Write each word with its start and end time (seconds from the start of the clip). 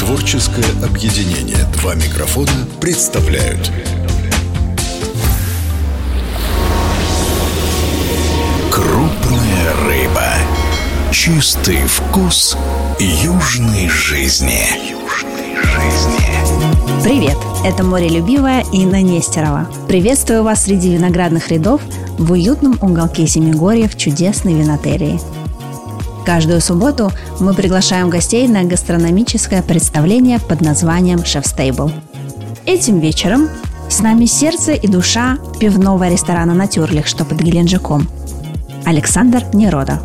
Творческое 0.00 0.64
объединение 0.84 1.64
«Два 1.74 1.94
микрофона» 1.94 2.50
представляют 2.80 3.70
Крупная 8.72 9.72
рыба. 9.86 10.32
Чистый 11.12 11.78
вкус 11.86 12.56
южной 12.98 13.88
жизни. 13.88 14.90
Южной 14.90 15.54
жизни. 15.54 17.04
Привет! 17.04 17.36
Это 17.64 17.84
морелюбивая 17.84 18.64
Инна 18.72 19.00
Нестерова. 19.00 19.68
Приветствую 19.86 20.42
вас 20.42 20.64
среди 20.64 20.92
виноградных 20.92 21.50
рядов 21.50 21.80
в 22.18 22.32
уютном 22.32 22.76
уголке 22.82 23.28
Семигорья 23.28 23.86
в 23.86 23.96
чудесной 23.96 24.54
винотерии. 24.54 25.20
Каждую 26.24 26.60
субботу 26.60 27.12
мы 27.38 27.52
приглашаем 27.52 28.08
гостей 28.08 28.48
на 28.48 28.64
гастрономическое 28.64 29.62
представление 29.62 30.38
под 30.38 30.62
названием 30.62 31.24
«Шеф 31.24 31.46
Стейбл». 31.46 31.90
Этим 32.64 32.98
вечером 32.98 33.48
с 33.90 34.00
нами 34.00 34.24
сердце 34.24 34.72
и 34.72 34.88
душа 34.88 35.38
пивного 35.60 36.08
ресторана 36.08 36.54
«Натюрлих», 36.54 37.06
что 37.06 37.24
под 37.24 37.42
Геленджиком. 37.42 38.08
Александр 38.86 39.44
Нерода. 39.52 40.00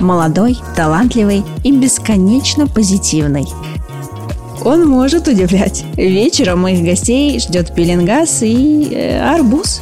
Молодой, 0.00 0.58
талантливый 0.74 1.44
и 1.62 1.72
бесконечно 1.72 2.66
позитивный– 2.66 3.46
он 4.62 4.86
может 4.86 5.26
удивлять. 5.26 5.84
Вечером 5.96 6.60
моих 6.60 6.84
гостей 6.84 7.38
ждет 7.40 7.74
пеленгаз 7.74 8.42
и 8.42 8.88
э, 8.92 9.20
арбуз. 9.20 9.80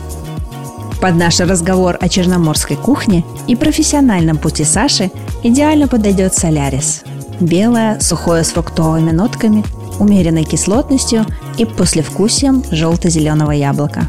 Под 1.01 1.15
наш 1.15 1.39
разговор 1.39 1.97
о 2.01 2.09
черноморской 2.09 2.77
кухне 2.77 3.25
и 3.47 3.55
профессиональном 3.55 4.37
пути 4.37 4.65
Саши 4.65 5.13
идеально 5.45 5.87
подойдет 5.87 6.35
солярис. 6.35 7.03
Белое, 7.39 8.01
сухое 8.01 8.43
с 8.43 8.49
фруктовыми 8.49 9.13
нотками, 9.13 9.65
умеренной 10.01 10.43
кислотностью 10.43 11.25
и 11.57 11.65
послевкусием 11.65 12.65
желто-зеленого 12.73 13.53
яблока. 13.53 14.09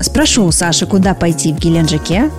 Спрошу 0.00 0.44
у 0.44 0.52
Саши, 0.52 0.86
куда 0.86 1.14
пойти 1.14 1.52
в 1.52 1.58
Геленджике, 1.58 2.30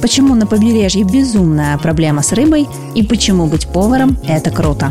почему 0.00 0.34
на 0.34 0.46
побережье 0.46 1.04
безумная 1.04 1.76
проблема 1.76 2.22
с 2.22 2.32
рыбой 2.32 2.66
и 2.94 3.02
почему 3.02 3.46
быть 3.46 3.68
поваром– 3.68 4.16
это 4.26 4.50
круто. 4.50 4.90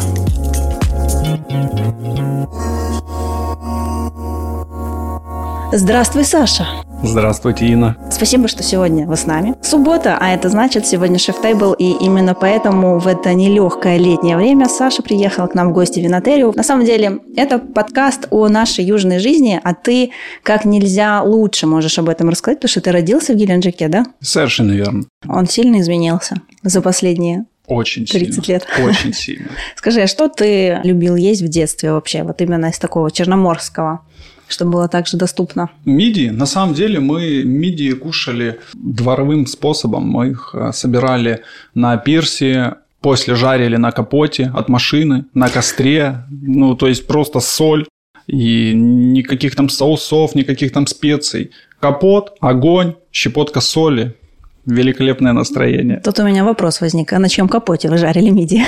Здравствуй, 5.73 6.23
Саша. 6.23 6.87
Здравствуйте, 7.03 7.67
Инна. 7.67 7.95
Спасибо, 8.12 8.48
что 8.48 8.64
сегодня 8.64 9.06
вы 9.06 9.16
с 9.16 9.26
нами. 9.26 9.56
Суббота, 9.62 10.17
а 10.20 10.30
это 10.30 10.50
значит 10.50 10.88
сегодня 10.88 11.20
шеф-тейбл, 11.20 11.73
и 11.73 11.92
именно 12.03 12.34
поэтому 12.34 12.98
в 12.98 13.08
это 13.08 13.34
нелегкое 13.34 13.98
летнее 13.98 14.36
время 14.36 14.67
Саша 14.67 15.03
приехала 15.03 15.48
к 15.48 15.53
нам 15.53 15.70
в 15.70 15.73
гости 15.73 16.00
в 16.00 16.03
Винотерию. 16.03 16.53
На 16.56 16.64
самом 16.64 16.86
деле, 16.86 17.20
это 17.36 17.59
подкаст 17.59 18.28
о 18.31 18.48
нашей 18.48 18.84
южной 18.84 19.20
жизни, 19.20 19.59
а 19.64 19.73
ты 19.75 20.12
как 20.42 20.66
нельзя 20.66 21.22
лучше 21.22 21.68
можешь 21.68 22.00
об 22.00 22.09
этом 22.09 22.30
рассказать, 22.30 22.58
потому 22.58 22.70
что 22.70 22.81
ты 22.81 22.92
родился 22.92 23.34
в 23.34 23.36
Геленджике, 23.36 23.88
да? 23.90 24.06
Совершенно 24.20 24.72
верно. 24.72 25.06
Он 25.28 25.48
сильно 25.48 25.80
изменился 25.80 26.42
за 26.64 26.81
последние 26.81 27.45
очень 27.68 28.06
30 28.06 28.45
сильно. 28.45 28.48
лет. 28.48 28.68
Очень 28.81 29.14
сильно. 29.14 29.50
Скажи, 29.75 30.02
а 30.02 30.08
что 30.08 30.30
ты 30.30 30.80
любил 30.84 31.18
есть 31.18 31.42
в 31.42 31.50
детстве 31.50 31.92
вообще, 31.92 32.23
вот 32.23 32.42
именно 32.42 32.68
из 32.68 32.80
такого 32.80 33.12
черноморского? 33.12 34.06
Чтобы 34.48 34.72
было 34.72 34.88
также 34.88 35.17
доступно? 35.17 35.70
Миди, 35.86 36.30
на 36.30 36.45
самом 36.45 36.73
деле 36.73 37.00
мы 37.00 37.44
миди 37.44 37.94
кушали 37.94 38.59
дворовым 38.73 39.45
способом. 39.45 40.08
Мы 40.08 40.30
их 40.30 40.52
э, 40.53 40.72
собирали 40.72 41.42
на 41.73 41.98
пирсе, 41.98 42.75
после 43.02 43.36
жарили 43.36 43.78
на 43.78 43.92
капоте 43.92 44.52
от 44.53 44.70
машины, 44.70 45.25
на 45.34 45.50
костре, 45.50 46.25
ну, 46.30 46.75
то 46.75 46.88
есть 46.88 47.08
просто 47.08 47.40
соль 47.40 47.86
и 48.28 48.73
никаких 48.73 49.56
там 49.56 49.70
соусов, 49.70 50.36
никаких 50.36 50.72
там 50.72 50.88
специй. 50.88 51.52
Капот, 51.79 52.35
огонь, 52.41 52.96
щепотка 53.12 53.62
соли, 53.62 54.16
великолепное 54.66 55.34
настроение. 55.34 56.02
Тут 56.03 56.19
у 56.19 56.24
меня 56.24 56.44
вопрос 56.44 56.81
возник. 56.81 57.14
А 57.14 57.19
на 57.19 57.29
чем 57.29 57.47
капоте 57.47 57.90
вы 57.90 57.97
жарили 57.97 58.29
миди? 58.29 58.64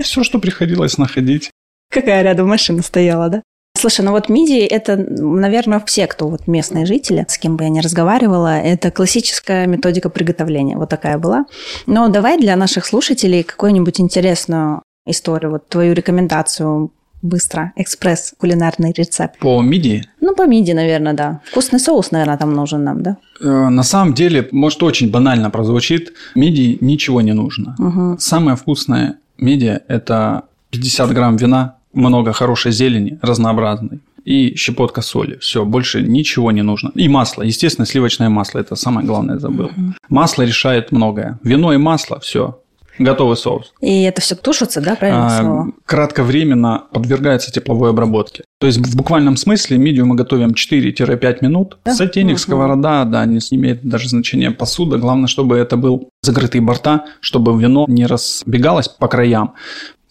Все, 0.00 0.24
что 0.24 0.38
приходилось 0.38 0.98
находить. 0.98 1.50
Какая 1.90 2.22
рядом 2.22 2.48
машина 2.48 2.82
стояла, 2.82 3.28
да? 3.28 3.42
Слушай, 3.84 4.02
ну 4.06 4.12
вот 4.12 4.30
миди– 4.30 4.60
это, 4.70 4.96
наверное, 4.96 5.78
все, 5.84 6.06
кто 6.06 6.28
вот 6.28 6.46
местные 6.46 6.86
жители, 6.86 7.26
с 7.28 7.36
кем 7.36 7.58
бы 7.58 7.64
я 7.64 7.68
ни 7.68 7.80
разговаривала, 7.80 8.58
это 8.58 8.90
классическая 8.90 9.66
методика 9.66 10.08
приготовления. 10.08 10.78
Вот 10.78 10.88
такая 10.88 11.18
была. 11.18 11.44
Но 11.84 12.08
давай 12.08 12.38
для 12.38 12.56
наших 12.56 12.86
слушателей 12.86 13.42
какую-нибудь 13.42 14.00
интересную 14.00 14.80
историю, 15.06 15.50
вот 15.50 15.68
твою 15.68 15.92
рекомендацию 15.92 16.92
быстро, 17.20 17.72
экспресс, 17.76 18.32
кулинарный 18.38 18.94
рецепт. 18.96 19.38
По 19.38 19.60
миди? 19.60 20.02
Ну, 20.22 20.34
по 20.34 20.46
миди, 20.46 20.72
наверное, 20.72 21.12
да. 21.12 21.42
Вкусный 21.50 21.78
соус, 21.78 22.10
наверное, 22.10 22.38
там 22.38 22.54
нужен 22.54 22.84
нам, 22.84 23.02
да? 23.02 23.18
Э, 23.42 23.68
на 23.68 23.82
самом 23.82 24.14
деле, 24.14 24.48
может, 24.50 24.82
очень 24.82 25.10
банально 25.10 25.50
прозвучит, 25.50 26.14
миди 26.34 26.78
ничего 26.80 27.20
не 27.20 27.34
нужно. 27.34 27.76
Угу. 27.78 28.16
Самое 28.18 28.56
вкусное 28.56 29.18
миди– 29.36 29.78
это 29.88 30.44
50 30.70 31.12
грамм 31.12 31.36
вина, 31.36 31.73
много 31.94 32.32
хорошей 32.32 32.72
зелени, 32.72 33.18
разнообразной 33.22 34.00
и 34.24 34.54
щепотка 34.56 35.02
соли. 35.02 35.36
Все, 35.38 35.64
больше 35.64 36.02
ничего 36.02 36.50
не 36.50 36.62
нужно. 36.62 36.90
И 36.94 37.08
масло, 37.08 37.42
естественно, 37.42 37.86
сливочное 37.86 38.28
масло. 38.28 38.58
Это 38.58 38.74
самое 38.74 39.06
главное, 39.06 39.38
забыл. 39.38 39.70
Масло 40.08 40.42
решает 40.42 40.92
многое. 40.92 41.38
Вино 41.42 41.72
и 41.72 41.76
масло, 41.76 42.20
все. 42.20 42.58
Готовый 42.98 43.36
соус. 43.36 43.72
И 43.80 44.02
это 44.02 44.20
все 44.20 44.36
тушится, 44.36 44.80
да, 44.80 44.94
правильно 44.94 45.26
а, 45.26 45.40
слово? 45.40 45.72
Кратковременно 45.84 46.84
подвергается 46.92 47.50
тепловой 47.50 47.90
обработке. 47.90 48.44
То 48.60 48.68
есть 48.68 48.78
в 48.78 48.96
буквальном 48.96 49.36
смысле 49.36 49.78
медиум 49.78 50.08
мы 50.08 50.14
готовим 50.14 50.50
4-5 50.50 51.38
минут. 51.40 51.78
Да? 51.84 51.92
Сотейник, 51.92 52.34
угу. 52.34 52.38
сковорода, 52.38 53.04
да, 53.04 53.26
не 53.26 53.38
имеет 53.50 53.82
даже 53.82 54.08
значения 54.08 54.52
посуда. 54.52 54.98
Главное, 54.98 55.26
чтобы 55.26 55.56
это 55.56 55.76
был 55.76 56.08
закрытые 56.22 56.62
борта, 56.62 57.06
чтобы 57.20 57.60
вино 57.60 57.84
не 57.88 58.06
разбегалось 58.06 58.88
по 58.88 59.08
краям. 59.08 59.54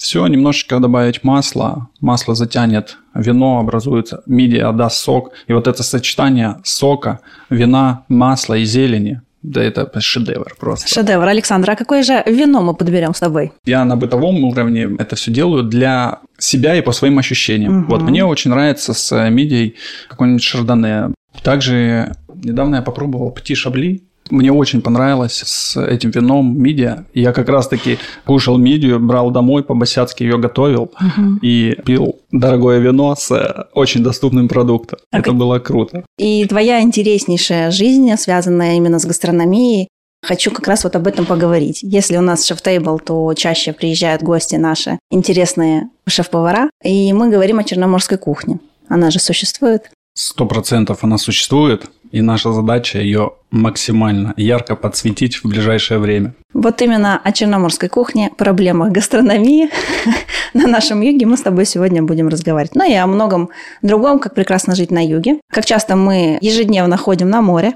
Все, 0.04 0.28
немножечко 0.28 0.80
добавить 0.80 1.24
масла, 1.24 1.88
масло 2.02 2.36
затянет 2.36 2.98
вино, 3.16 3.60
образуется, 3.60 4.22
мидия 4.26 4.70
даст 4.74 4.98
сок. 4.98 5.32
И 5.48 5.54
вот 5.54 5.66
это 5.66 5.82
сочетание 5.82 6.58
сока, 6.66 7.22
вина, 7.50 8.04
масла 8.10 8.56
и 8.56 8.66
зелени, 8.66 9.22
да 9.44 9.64
это 9.64 9.90
шедевр 10.02 10.56
просто. 10.60 10.90
Шедевр. 10.90 11.26
Александр, 11.26 11.72
а 11.72 11.76
какое 11.78 12.04
же 12.04 12.22
вино 12.26 12.62
мы 12.62 12.74
подберем 12.74 13.14
с 13.14 13.22
тобой? 13.22 13.54
Я 13.64 13.86
на 13.86 13.96
бытовом 13.96 14.44
уровне 14.44 14.90
это 15.00 15.16
все 15.16 15.32
делаю 15.32 15.64
для 15.64 16.20
себя 16.38 16.76
и 16.76 16.82
по 16.82 16.92
своим 16.92 17.18
ощущениям. 17.18 17.84
Угу. 17.84 17.92
Вот 17.92 18.02
мне 18.02 18.26
очень 18.26 18.52
нравится 18.52 18.94
с 18.94 19.30
мидией 19.30 19.76
какой-нибудь 20.10 20.44
шардоне. 20.44 21.14
Также 21.44 22.12
недавно 22.44 22.76
я 22.76 22.82
попробовал 22.82 23.32
пти 23.32 23.56
шабли 23.56 24.04
мне 24.30 24.52
очень 24.52 24.82
понравилось 24.82 25.44
с 25.46 25.82
этим 25.82 26.12
вином 26.12 26.58
мидия. 26.62 27.06
Я 27.14 27.34
как 27.34 27.50
раз-таки 27.50 27.98
кушал 28.26 28.58
мидию, 28.58 29.00
брал 29.00 29.32
домой, 29.32 29.64
по-босяцки 29.64 30.24
ее 30.24 30.38
готовил 30.38 30.84
угу. 30.84 31.38
и 31.42 31.76
пил 31.86 32.20
дорогое 32.32 32.80
вино 32.80 33.16
с 33.16 33.68
очень 33.74 34.04
доступным 34.04 34.48
продуктом. 34.48 35.00
А 35.12 35.20
Это 35.20 35.34
было 35.34 35.60
круто. 35.60 36.04
И 36.18 36.46
твоя 36.46 36.82
интереснейшая 36.82 37.72
жизнь, 37.72 38.16
связанная 38.18 38.76
именно 38.76 39.00
с 39.00 39.06
гастрономией, 39.06 39.88
Хочу 40.24 40.52
как 40.52 40.70
раз 40.70 40.86
вот 40.86 40.96
об 40.96 41.06
этом 41.06 41.26
поговорить. 41.26 41.80
Если 41.84 42.16
у 42.16 42.22
нас 42.22 42.46
шеф-тейбл, 42.46 42.98
то 43.00 43.34
чаще 43.34 43.74
приезжают 43.74 44.24
гости 44.24 44.56
наши 44.56 44.98
интересные 45.12 45.90
шеф-повара, 46.08 46.70
и 46.82 47.12
мы 47.12 47.30
говорим 47.30 47.60
о 47.60 47.66
черноморской 47.66 48.18
кухне. 48.18 48.60
Она 48.88 49.12
же 49.12 49.20
существует. 49.20 49.92
Сто 50.16 50.46
процентов 50.46 51.04
она 51.04 51.18
существует 51.18 51.86
и 52.12 52.22
наша 52.22 52.54
задача 52.54 53.00
ее 53.00 53.32
максимально 53.50 54.36
ярко 54.38 54.76
подсветить 54.76 55.38
в 55.38 55.46
ближайшее 55.48 56.00
время. 56.00 56.36
Вот 56.54 56.80
именно 56.84 57.20
о 57.24 57.32
черноморской 57.32 57.90
кухне, 57.90 58.30
проблемах 58.38 58.92
гастрономии 58.92 59.72
на 60.54 60.68
нашем 60.68 61.02
юге 61.02 61.26
мы 61.26 61.36
с 61.36 61.42
тобой 61.42 61.66
сегодня 61.66 62.04
будем 62.04 62.28
разговаривать. 62.28 62.76
Ну 62.76 62.88
и 62.88 62.94
о 62.94 63.08
многом 63.08 63.50
другом, 63.82 64.20
как 64.20 64.36
прекрасно 64.36 64.76
жить 64.76 64.92
на 64.92 65.04
юге. 65.04 65.40
Как 65.52 65.66
часто 65.66 65.96
мы 65.96 66.38
ежедневно 66.42 66.96
ходим 66.98 67.32
на 67.32 67.42
море. 67.42 67.74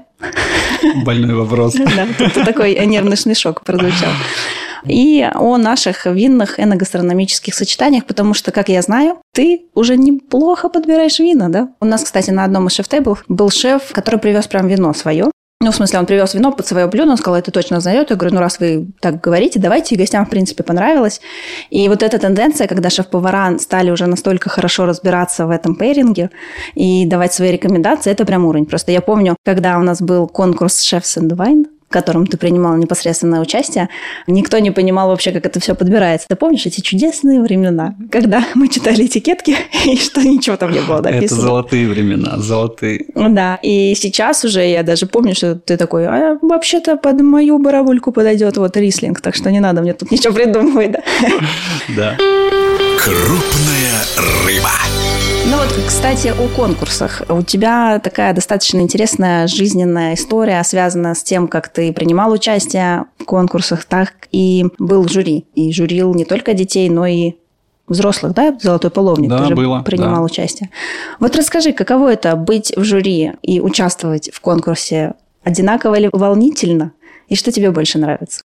Больной 1.04 1.34
вопрос. 1.34 1.74
Да, 1.96 2.06
тут 2.16 2.44
такой 2.44 2.86
нервный 2.86 3.16
смешок 3.16 3.64
прозвучал 3.64 4.12
и 4.84 5.28
о 5.34 5.56
наших 5.56 6.06
винных 6.06 6.60
эногастрономических 6.60 7.54
сочетаниях, 7.54 8.04
потому 8.04 8.34
что, 8.34 8.50
как 8.50 8.68
я 8.68 8.82
знаю, 8.82 9.18
ты 9.34 9.66
уже 9.74 9.96
неплохо 9.96 10.68
подбираешь 10.68 11.18
вина, 11.18 11.48
да? 11.48 11.70
У 11.80 11.84
нас, 11.84 12.04
кстати, 12.04 12.30
на 12.30 12.44
одном 12.44 12.66
из 12.66 12.72
шеф-тейблов 12.74 13.24
был 13.28 13.50
шеф, 13.50 13.92
который 13.92 14.20
привез 14.20 14.46
прям 14.46 14.68
вино 14.68 14.92
свое. 14.94 15.30
Ну, 15.60 15.72
в 15.72 15.74
смысле, 15.74 15.98
он 15.98 16.06
привез 16.06 16.34
вино 16.34 16.52
под 16.52 16.68
свое 16.68 16.86
блюдо, 16.86 17.10
он 17.10 17.16
сказал, 17.16 17.36
это 17.36 17.50
точно 17.50 17.80
знаете. 17.80 18.06
Я 18.10 18.16
говорю, 18.16 18.36
ну, 18.36 18.40
раз 18.40 18.60
вы 18.60 18.86
так 19.00 19.20
говорите, 19.20 19.58
давайте, 19.58 19.96
и 19.96 19.98
гостям, 19.98 20.24
в 20.24 20.30
принципе, 20.30 20.62
понравилось. 20.62 21.20
И 21.70 21.88
вот 21.88 22.04
эта 22.04 22.20
тенденция, 22.20 22.68
когда 22.68 22.90
шеф-повара 22.90 23.58
стали 23.58 23.90
уже 23.90 24.06
настолько 24.06 24.50
хорошо 24.50 24.86
разбираться 24.86 25.46
в 25.46 25.50
этом 25.50 25.74
пейринге 25.74 26.30
и 26.76 27.06
давать 27.06 27.34
свои 27.34 27.50
рекомендации, 27.50 28.12
это 28.12 28.24
прям 28.24 28.44
уровень. 28.44 28.66
Просто 28.66 28.92
я 28.92 29.00
помню, 29.00 29.34
когда 29.44 29.78
у 29.78 29.82
нас 29.82 30.00
был 30.00 30.28
конкурс 30.28 30.92
and 30.92 31.30
Wine, 31.30 31.64
в 31.88 31.92
котором 31.92 32.26
ты 32.26 32.36
принимала 32.36 32.76
непосредственное 32.76 33.40
участие, 33.40 33.88
никто 34.26 34.58
не 34.58 34.70
понимал 34.70 35.08
вообще, 35.08 35.32
как 35.32 35.46
это 35.46 35.58
все 35.60 35.74
подбирается. 35.74 36.26
Ты 36.28 36.36
помнишь 36.36 36.66
эти 36.66 36.80
чудесные 36.80 37.40
времена, 37.40 37.94
когда 38.10 38.44
мы 38.54 38.68
читали 38.68 39.06
этикетки, 39.06 39.56
и 39.86 39.96
что 39.96 40.22
ничего 40.22 40.56
там 40.56 40.72
не 40.72 40.80
было 40.80 41.00
написано? 41.00 41.24
Это 41.24 41.34
золотые 41.34 41.88
времена, 41.88 42.38
золотые. 42.38 43.06
Да, 43.14 43.58
и 43.62 43.94
сейчас 43.94 44.44
уже 44.44 44.66
я 44.66 44.82
даже 44.82 45.06
помню, 45.06 45.34
что 45.34 45.54
ты 45.54 45.76
такой, 45.76 46.06
а 46.06 46.38
вообще-то 46.42 46.96
под 46.96 47.20
мою 47.22 47.58
барабульку 47.58 48.12
подойдет 48.12 48.56
вот 48.56 48.76
рислинг, 48.76 49.20
так 49.20 49.34
что 49.34 49.50
не 49.50 49.60
надо 49.60 49.80
мне 49.80 49.94
тут 49.94 50.10
ничего 50.10 50.34
придумывать, 50.34 50.92
да? 50.92 51.02
Да. 51.96 52.16
Крупная 52.98 54.04
рыба. 54.16 54.97
Ну 55.50 55.56
вот, 55.56 55.68
кстати, 55.86 56.28
о 56.28 56.48
конкурсах. 56.54 57.22
У 57.30 57.40
тебя 57.40 57.98
такая 58.00 58.34
достаточно 58.34 58.80
интересная 58.80 59.46
жизненная 59.46 60.12
история, 60.12 60.62
связанная 60.62 61.14
с 61.14 61.22
тем, 61.22 61.48
как 61.48 61.68
ты 61.68 61.90
принимал 61.94 62.32
участие 62.32 63.06
в 63.16 63.24
конкурсах, 63.24 63.86
так 63.86 64.28
и 64.30 64.66
был 64.78 65.04
в 65.04 65.10
жюри. 65.10 65.46
И 65.54 65.72
жюрил 65.72 66.14
не 66.14 66.26
только 66.26 66.52
детей, 66.52 66.90
но 66.90 67.06
и 67.06 67.32
взрослых, 67.86 68.34
да, 68.34 68.58
«Золотой 68.60 68.90
половник», 68.90 69.30
да, 69.30 69.38
ты 69.38 69.44
же 69.46 69.54
было, 69.54 69.80
принимал 69.80 70.16
да. 70.16 70.22
участие. 70.22 70.68
Вот 71.18 71.34
расскажи, 71.34 71.72
каково 71.72 72.12
это 72.12 72.36
быть 72.36 72.76
в 72.76 72.84
жюри 72.84 73.32
и 73.40 73.62
участвовать 73.62 74.30
в 74.30 74.42
конкурсе? 74.42 75.14
Одинаково 75.44 75.94
или 75.94 76.10
волнительно? 76.12 76.92
И 77.28 77.36
что 77.36 77.50
тебе 77.52 77.70
больше 77.70 77.98
нравится? 77.98 78.42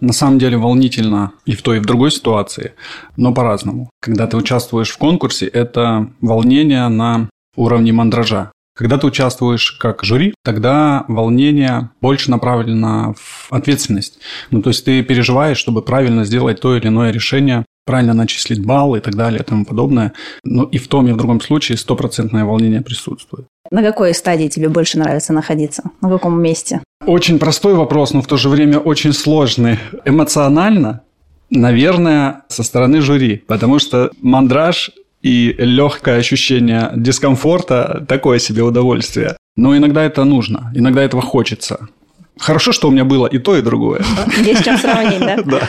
На 0.00 0.12
самом 0.12 0.38
деле 0.38 0.56
волнительно 0.56 1.32
и 1.44 1.54
в 1.54 1.62
той, 1.62 1.78
и 1.78 1.80
в 1.80 1.86
другой 1.86 2.10
ситуации, 2.10 2.74
но 3.16 3.32
по-разному. 3.32 3.90
Когда 4.00 4.26
ты 4.26 4.36
участвуешь 4.36 4.90
в 4.90 4.98
конкурсе, 4.98 5.46
это 5.46 6.10
волнение 6.20 6.88
на 6.88 7.28
уровне 7.56 7.92
мандража. 7.92 8.52
Когда 8.76 8.98
ты 8.98 9.06
участвуешь 9.06 9.72
как 9.72 10.04
жюри, 10.04 10.34
тогда 10.44 11.06
волнение 11.08 11.90
больше 12.02 12.30
направлено 12.30 13.14
в 13.16 13.48
ответственность. 13.50 14.18
Ну, 14.50 14.60
то 14.60 14.68
есть 14.68 14.84
ты 14.84 15.02
переживаешь, 15.02 15.56
чтобы 15.56 15.80
правильно 15.80 16.26
сделать 16.26 16.60
то 16.60 16.76
или 16.76 16.88
иное 16.88 17.10
решение, 17.10 17.64
правильно 17.86 18.12
начислить 18.12 18.64
балл 18.64 18.96
и 18.96 19.00
так 19.00 19.14
далее 19.14 19.40
и 19.40 19.44
тому 19.44 19.64
подобное. 19.64 20.12
Но 20.44 20.64
и 20.64 20.78
в 20.78 20.88
том, 20.88 21.08
и 21.08 21.12
в 21.12 21.16
другом 21.16 21.40
случае 21.40 21.78
стопроцентное 21.78 22.44
волнение 22.44 22.82
присутствует. 22.82 23.46
На 23.70 23.82
какой 23.82 24.12
стадии 24.12 24.48
тебе 24.48 24.68
больше 24.68 24.98
нравится 24.98 25.32
находиться? 25.32 25.82
На 26.02 26.10
каком 26.10 26.40
месте? 26.40 26.82
Очень 27.06 27.38
простой 27.38 27.74
вопрос, 27.74 28.12
но 28.12 28.22
в 28.22 28.26
то 28.26 28.36
же 28.36 28.48
время 28.48 28.78
очень 28.78 29.12
сложный. 29.12 29.78
Эмоционально, 30.04 31.02
наверное, 31.50 32.42
со 32.48 32.62
стороны 32.62 33.00
жюри, 33.00 33.42
потому 33.46 33.78
что 33.78 34.10
мандраж 34.20 34.90
и 35.22 35.54
легкое 35.58 36.18
ощущение 36.18 36.90
дискомфорта– 36.94 38.04
такое 38.08 38.38
себе 38.38 38.62
удовольствие. 38.62 39.36
Но 39.56 39.76
иногда 39.76 40.04
это 40.04 40.24
нужно, 40.24 40.70
иногда 40.74 41.02
этого 41.02 41.22
хочется. 41.22 41.88
Хорошо, 42.38 42.72
что 42.72 42.88
у 42.88 42.90
меня 42.90 43.04
было 43.04 43.26
и 43.26 43.38
то, 43.38 43.56
и 43.56 43.62
другое. 43.62 44.02
Есть 44.44 44.64
чем 44.64 44.76
сравнить, 44.76 45.20
да? 45.20 45.36
Да. 45.46 45.60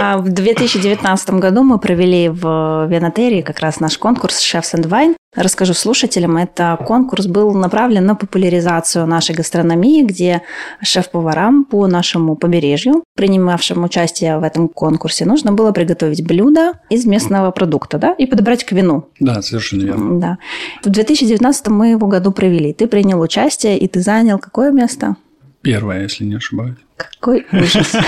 А 0.00 0.18
В 0.18 0.28
2019 0.28 1.30
году 1.30 1.62
мы 1.62 1.78
провели 1.78 2.28
в 2.28 2.86
Венотерии 2.88 3.40
как 3.40 3.60
раз 3.60 3.80
наш 3.80 3.96
конкурс 3.96 4.40
«Chefs 4.40 4.74
and 4.74 4.88
Wine». 4.88 5.14
Расскажу 5.34 5.72
слушателям, 5.72 6.36
это 6.36 6.76
конкурс 6.86 7.26
был 7.26 7.54
направлен 7.54 8.04
на 8.04 8.14
популяризацию 8.14 9.06
нашей 9.06 9.34
гастрономии, 9.34 10.02
где 10.02 10.42
шеф-поварам 10.82 11.64
по 11.64 11.86
нашему 11.86 12.36
побережью, 12.36 13.02
принимавшим 13.16 13.82
участие 13.82 14.36
в 14.38 14.42
этом 14.42 14.68
конкурсе, 14.68 15.24
нужно 15.24 15.52
было 15.52 15.72
приготовить 15.72 16.26
блюдо 16.26 16.74
из 16.90 17.06
местного 17.06 17.50
продукта 17.50 17.96
да, 17.96 18.12
и 18.12 18.26
подобрать 18.26 18.64
к 18.64 18.72
вину. 18.72 19.08
Да, 19.20 19.40
совершенно 19.40 19.84
верно. 19.84 20.20
Да. 20.20 20.38
В 20.84 20.90
2019 20.90 21.68
мы 21.68 21.92
его 21.92 22.06
году 22.06 22.30
провели. 22.32 22.74
Ты 22.74 22.86
принял 22.86 23.18
участие, 23.18 23.78
и 23.78 23.88
ты 23.88 24.00
занял 24.00 24.38
какое 24.38 24.70
место? 24.70 25.16
Первое, 25.62 26.02
если 26.02 26.24
не 26.24 26.34
ошибаюсь. 26.34 26.76
Какой 26.96 27.46
ужас. 27.52 27.92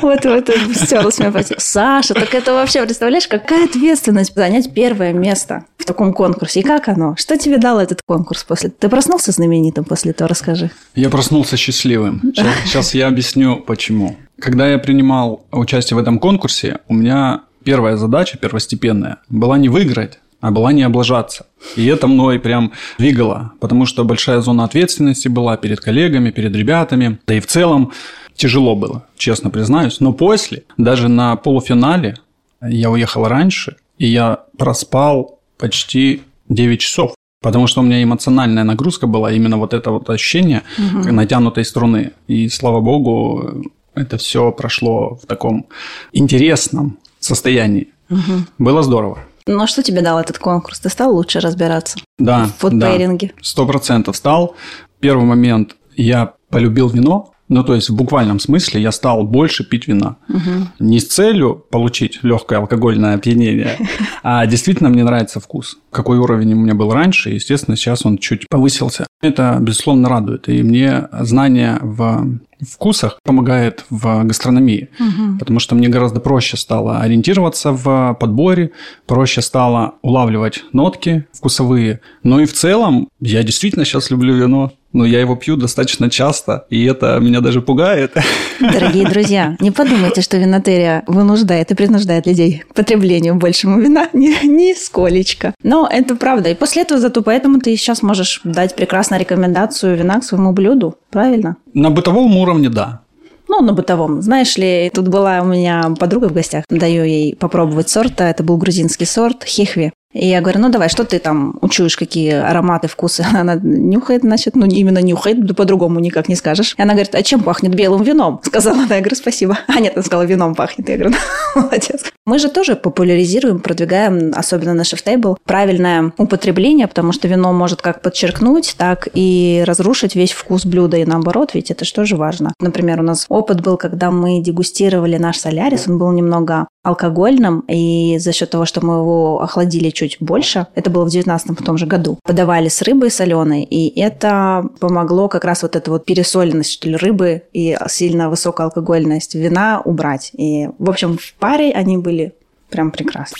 Вот, 0.00 0.24
вот, 0.24 0.50
стерлась 0.74 1.20
меня 1.20 1.30
пойти. 1.30 1.54
Саша, 1.58 2.14
так 2.14 2.34
это 2.34 2.52
вообще, 2.54 2.84
представляешь, 2.84 3.28
какая 3.28 3.66
ответственность 3.66 4.34
занять 4.34 4.74
первое 4.74 5.12
место 5.12 5.64
в 5.76 5.84
таком 5.84 6.12
конкурсе? 6.12 6.60
И 6.60 6.62
как 6.64 6.88
оно? 6.88 7.14
Что 7.16 7.38
тебе 7.38 7.58
дал 7.58 7.78
этот 7.78 8.00
конкурс 8.04 8.42
после? 8.42 8.70
Ты 8.70 8.88
проснулся 8.88 9.30
знаменитым 9.30 9.84
после 9.84 10.10
этого? 10.10 10.28
Расскажи. 10.28 10.70
Я 10.96 11.08
проснулся 11.08 11.56
счастливым. 11.56 12.20
Сейчас, 12.34 12.46
сейчас 12.64 12.94
я 12.94 13.06
объясню, 13.06 13.58
почему. 13.58 14.16
Когда 14.40 14.68
я 14.68 14.78
принимал 14.78 15.44
участие 15.52 15.96
в 15.96 16.00
этом 16.00 16.18
конкурсе, 16.18 16.80
у 16.88 16.94
меня 16.94 17.42
первая 17.62 17.96
задача, 17.96 18.38
первостепенная, 18.38 19.18
была 19.28 19.58
не 19.58 19.68
выиграть, 19.68 20.18
а 20.42 20.50
была 20.50 20.72
не 20.72 20.82
облажаться. 20.82 21.46
И 21.76 21.86
это 21.86 22.08
мной 22.08 22.38
прям 22.40 22.72
двигало, 22.98 23.52
потому 23.60 23.86
что 23.86 24.04
большая 24.04 24.40
зона 24.40 24.64
ответственности 24.64 25.28
была 25.28 25.56
перед 25.56 25.80
коллегами, 25.80 26.30
перед 26.30 26.54
ребятами, 26.54 27.18
да 27.26 27.34
и 27.34 27.40
в 27.40 27.46
целом 27.46 27.92
тяжело 28.34 28.74
было, 28.74 29.06
честно 29.16 29.50
признаюсь. 29.50 30.00
Но 30.00 30.12
после, 30.12 30.64
даже 30.76 31.08
на 31.08 31.36
полуфинале, 31.36 32.16
я 32.60 32.90
уехал 32.90 33.26
раньше, 33.28 33.76
и 33.98 34.06
я 34.08 34.40
проспал 34.58 35.38
почти 35.58 36.22
9 36.48 36.80
часов. 36.80 37.14
Потому 37.40 37.66
что 37.68 37.80
у 37.80 37.84
меня 37.84 38.02
эмоциональная 38.02 38.64
нагрузка 38.64 39.06
была, 39.06 39.32
именно 39.32 39.58
вот 39.58 39.74
это 39.74 39.90
вот 39.92 40.10
ощущение 40.10 40.62
угу. 40.76 41.12
натянутой 41.12 41.64
струны. 41.64 42.12
И 42.26 42.48
слава 42.48 42.80
богу, 42.80 43.64
это 43.94 44.16
все 44.16 44.50
прошло 44.50 45.16
в 45.22 45.26
таком 45.26 45.66
интересном 46.12 46.98
состоянии. 47.20 47.88
Угу. 48.10 48.44
Было 48.58 48.82
здорово. 48.82 49.18
Ну, 49.46 49.62
а 49.62 49.66
что 49.66 49.82
тебе 49.82 50.02
дал 50.02 50.18
этот 50.18 50.38
конкурс? 50.38 50.80
Ты 50.80 50.88
стал 50.88 51.14
лучше 51.14 51.40
разбираться 51.40 51.98
да, 52.18 52.44
в 52.44 52.60
фудпейринге? 52.60 53.32
Сто 53.40 53.66
процентов 53.66 54.16
стал. 54.16 54.56
Первый 55.00 55.24
момент 55.24 55.76
я 55.96 56.34
полюбил 56.48 56.88
вино, 56.88 57.32
ну, 57.52 57.62
то 57.64 57.74
есть 57.74 57.90
в 57.90 57.94
буквальном 57.94 58.40
смысле 58.40 58.80
я 58.80 58.92
стал 58.92 59.24
больше 59.24 59.62
пить 59.62 59.86
вина. 59.86 60.16
Угу. 60.30 60.68
Не 60.78 61.00
с 61.00 61.08
целью 61.08 61.54
получить 61.54 62.20
легкое 62.22 62.60
алкогольное 62.60 63.14
опьянение, 63.14 63.76
а 64.22 64.46
действительно 64.46 64.88
мне 64.88 65.04
нравится 65.04 65.38
вкус. 65.38 65.78
Какой 65.90 66.16
уровень 66.16 66.54
у 66.54 66.56
меня 66.56 66.74
был 66.74 66.90
раньше, 66.90 67.28
естественно, 67.28 67.76
сейчас 67.76 68.06
он 68.06 68.16
чуть 68.16 68.48
повысился. 68.48 69.06
Это, 69.20 69.58
безусловно, 69.60 70.08
радует. 70.08 70.48
И 70.48 70.62
мне 70.62 71.08
знание 71.20 71.78
в 71.82 72.38
вкусах 72.68 73.18
помогает 73.24 73.84
в 73.90 74.24
гастрономии, 74.24 74.88
угу. 74.98 75.38
потому 75.38 75.58
что 75.58 75.74
мне 75.74 75.88
гораздо 75.88 76.20
проще 76.20 76.56
стало 76.56 77.00
ориентироваться 77.00 77.72
в 77.72 78.16
подборе, 78.20 78.72
проще 79.06 79.42
стало 79.42 79.94
улавливать 80.02 80.64
нотки 80.72 81.26
вкусовые. 81.32 82.00
Ну 82.22 82.40
и 82.40 82.46
в 82.46 82.52
целом 82.52 83.08
я 83.20 83.42
действительно 83.42 83.84
сейчас 83.84 84.10
люблю 84.10 84.34
вино 84.34 84.72
но 84.92 85.04
я 85.04 85.20
его 85.20 85.36
пью 85.36 85.56
достаточно 85.56 86.10
часто, 86.10 86.66
и 86.70 86.84
это 86.84 87.18
меня 87.18 87.40
даже 87.40 87.60
пугает. 87.62 88.14
Дорогие 88.60 89.08
друзья, 89.08 89.56
не 89.60 89.70
подумайте, 89.70 90.20
что 90.20 90.36
винотерия 90.36 91.02
вынуждает 91.06 91.70
и 91.70 91.74
принуждает 91.74 92.26
людей 92.26 92.64
к 92.68 92.74
потреблению 92.74 93.36
большему 93.36 93.80
вина. 93.80 94.08
Ни, 94.12 94.46
нисколечко. 94.46 95.54
Но 95.62 95.88
это 95.90 96.14
правда. 96.14 96.50
И 96.50 96.54
после 96.54 96.82
этого 96.82 97.00
зато 97.00 97.22
поэтому 97.22 97.60
ты 97.60 97.76
сейчас 97.76 98.02
можешь 98.02 98.40
дать 98.44 98.76
прекрасную 98.76 99.20
рекомендацию 99.20 99.96
вина 99.96 100.20
к 100.20 100.24
своему 100.24 100.52
блюду. 100.52 100.96
Правильно? 101.10 101.56
На 101.74 101.90
бытовом 101.90 102.36
уровне, 102.36 102.51
да. 102.60 103.02
Ну, 103.48 103.60
на 103.60 103.72
бытовом. 103.72 104.22
Знаешь 104.22 104.56
ли, 104.56 104.90
тут 104.94 105.08
была 105.08 105.40
у 105.42 105.44
меня 105.44 105.94
подруга 105.98 106.28
в 106.28 106.32
гостях, 106.32 106.64
даю 106.70 107.04
ей 107.04 107.36
попробовать 107.36 107.88
сорта. 107.88 108.24
Это 108.24 108.42
был 108.42 108.56
грузинский 108.56 109.04
сорт 109.04 109.44
хихви. 109.44 109.92
И 110.12 110.26
я 110.28 110.40
говорю, 110.40 110.60
ну 110.60 110.68
давай, 110.68 110.88
что 110.88 111.04
ты 111.04 111.18
там 111.18 111.58
учуешь, 111.60 111.96
какие 111.96 112.32
ароматы, 112.32 112.88
вкусы? 112.88 113.24
Она 113.34 113.54
нюхает, 113.54 114.22
значит, 114.22 114.56
ну 114.56 114.66
именно 114.66 114.98
нюхает, 114.98 115.44
да 115.44 115.54
по-другому 115.54 116.00
никак 116.00 116.28
не 116.28 116.36
скажешь. 116.36 116.74
И 116.76 116.82
она 116.82 116.92
говорит, 116.92 117.14
а 117.14 117.22
чем 117.22 117.42
пахнет 117.42 117.74
белым 117.74 118.02
вином? 118.02 118.40
Сказала 118.44 118.82
она, 118.82 118.96
я 118.96 119.00
говорю, 119.00 119.16
спасибо. 119.16 119.58
А 119.66 119.80
нет, 119.80 119.94
она 119.94 120.02
сказала, 120.02 120.26
вином 120.26 120.54
пахнет. 120.54 120.88
Я 120.88 120.96
говорю, 120.96 121.14
«Ну, 121.54 121.62
молодец. 121.62 122.04
Мы 122.26 122.38
же 122.38 122.48
тоже 122.48 122.76
популяризируем, 122.76 123.58
продвигаем, 123.58 124.32
особенно 124.34 124.74
на 124.74 124.84
шеф-тейбл, 124.84 125.38
правильное 125.44 126.12
употребление, 126.18 126.86
потому 126.86 127.12
что 127.12 127.26
вино 127.26 127.52
может 127.52 127.82
как 127.82 128.00
подчеркнуть, 128.00 128.74
так 128.78 129.08
и 129.14 129.64
разрушить 129.66 130.14
весь 130.14 130.32
вкус 130.32 130.64
блюда, 130.64 130.98
и 130.98 131.04
наоборот, 131.04 131.54
ведь 131.54 131.70
это 131.70 131.84
же 131.84 131.92
тоже 131.92 132.16
важно. 132.16 132.52
Например, 132.60 133.00
у 133.00 133.02
нас 133.02 133.26
опыт 133.28 133.60
был, 133.60 133.76
когда 133.76 134.10
мы 134.10 134.40
дегустировали 134.40 135.16
наш 135.16 135.38
солярис, 135.38 135.88
он 135.88 135.98
был 135.98 136.12
немного 136.12 136.68
алкогольным, 136.82 137.64
и 137.68 138.18
за 138.18 138.32
счет 138.32 138.50
того, 138.50 138.64
что 138.64 138.84
мы 138.84 138.94
его 138.94 139.40
охладили 139.40 139.90
чуть 139.90 140.16
больше, 140.20 140.66
это 140.74 140.90
было 140.90 141.04
в 141.04 141.10
19 141.10 141.50
в 141.50 141.64
том 141.64 141.78
же 141.78 141.86
году, 141.86 142.18
подавали 142.24 142.68
с 142.68 142.82
рыбой 142.82 143.10
соленой, 143.10 143.62
и 143.62 144.00
это 144.00 144.64
помогло 144.80 145.28
как 145.28 145.44
раз 145.44 145.62
вот 145.62 145.76
эту 145.76 145.92
вот 145.92 146.04
пересоленность 146.04 146.72
что 146.72 146.88
ли, 146.88 146.96
рыбы 146.96 147.42
и 147.52 147.76
сильно 147.88 148.28
высокая 148.30 148.66
алкогольность 148.66 149.34
вина 149.34 149.80
убрать. 149.84 150.30
И, 150.34 150.68
в 150.78 150.90
общем, 150.90 151.18
в 151.18 151.34
паре 151.34 151.72
они 151.72 151.98
были 151.98 152.34
прям 152.70 152.90
прекрасны. 152.90 153.36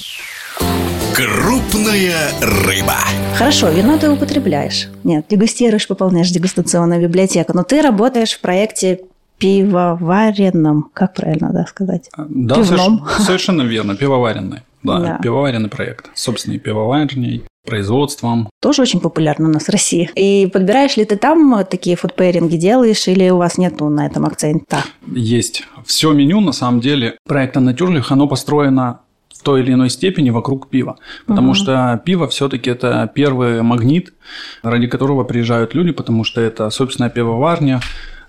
Крупная 1.14 2.30
рыба. 2.40 2.96
Хорошо, 3.36 3.68
вино 3.70 3.98
ты 3.98 4.10
употребляешь. 4.10 4.88
Нет, 5.04 5.26
дегустируешь, 5.28 5.88
пополняешь 5.88 6.30
дегустационную 6.30 7.02
библиотеку. 7.02 7.52
Но 7.54 7.64
ты 7.64 7.82
работаешь 7.82 8.32
в 8.32 8.40
проекте 8.40 9.00
пивоваренном, 9.42 10.90
как 10.94 11.14
правильно 11.14 11.52
да, 11.52 11.66
сказать? 11.66 12.10
Да, 12.16 12.54
Пивном. 12.54 13.06
совершенно 13.18 13.62
верно, 13.62 13.96
пивоваренный. 13.96 14.60
Да, 14.82 14.98
да, 14.98 15.18
пивоваренный 15.22 15.68
проект. 15.68 16.10
Собственный 16.14 16.58
пивоварней. 16.58 17.44
производством. 17.64 18.48
Тоже 18.60 18.82
очень 18.82 19.00
популярно 19.00 19.48
у 19.48 19.52
нас 19.52 19.66
в 19.66 19.68
России. 19.68 20.10
И 20.16 20.48
подбираешь 20.52 20.96
ли 20.96 21.04
ты 21.04 21.16
там 21.16 21.64
такие 21.70 21.96
фудпейринги 21.96 22.56
делаешь, 22.56 23.06
или 23.06 23.30
у 23.30 23.36
вас 23.36 23.58
нету 23.58 23.88
на 23.88 24.06
этом 24.06 24.26
акцента? 24.26 24.78
Есть. 25.06 25.64
Все 25.84 26.12
меню, 26.12 26.40
на 26.40 26.52
самом 26.52 26.80
деле, 26.80 27.16
проекта 27.26 27.60
Натюрлих, 27.60 28.10
оно 28.10 28.26
построено 28.26 29.00
в 29.32 29.42
той 29.44 29.62
или 29.62 29.72
иной 29.72 29.90
степени 29.90 30.30
вокруг 30.30 30.70
пива. 30.70 30.98
Потому 31.26 31.50
угу. 31.50 31.54
что 31.54 32.00
пиво 32.04 32.26
все-таки 32.28 32.70
это 32.70 33.10
первый 33.14 33.62
магнит, 33.62 34.12
ради 34.62 34.86
которого 34.88 35.24
приезжают 35.24 35.74
люди, 35.74 35.92
потому 35.92 36.24
что 36.24 36.40
это 36.40 36.70
собственная 36.70 37.10
пивоварня, 37.10 37.80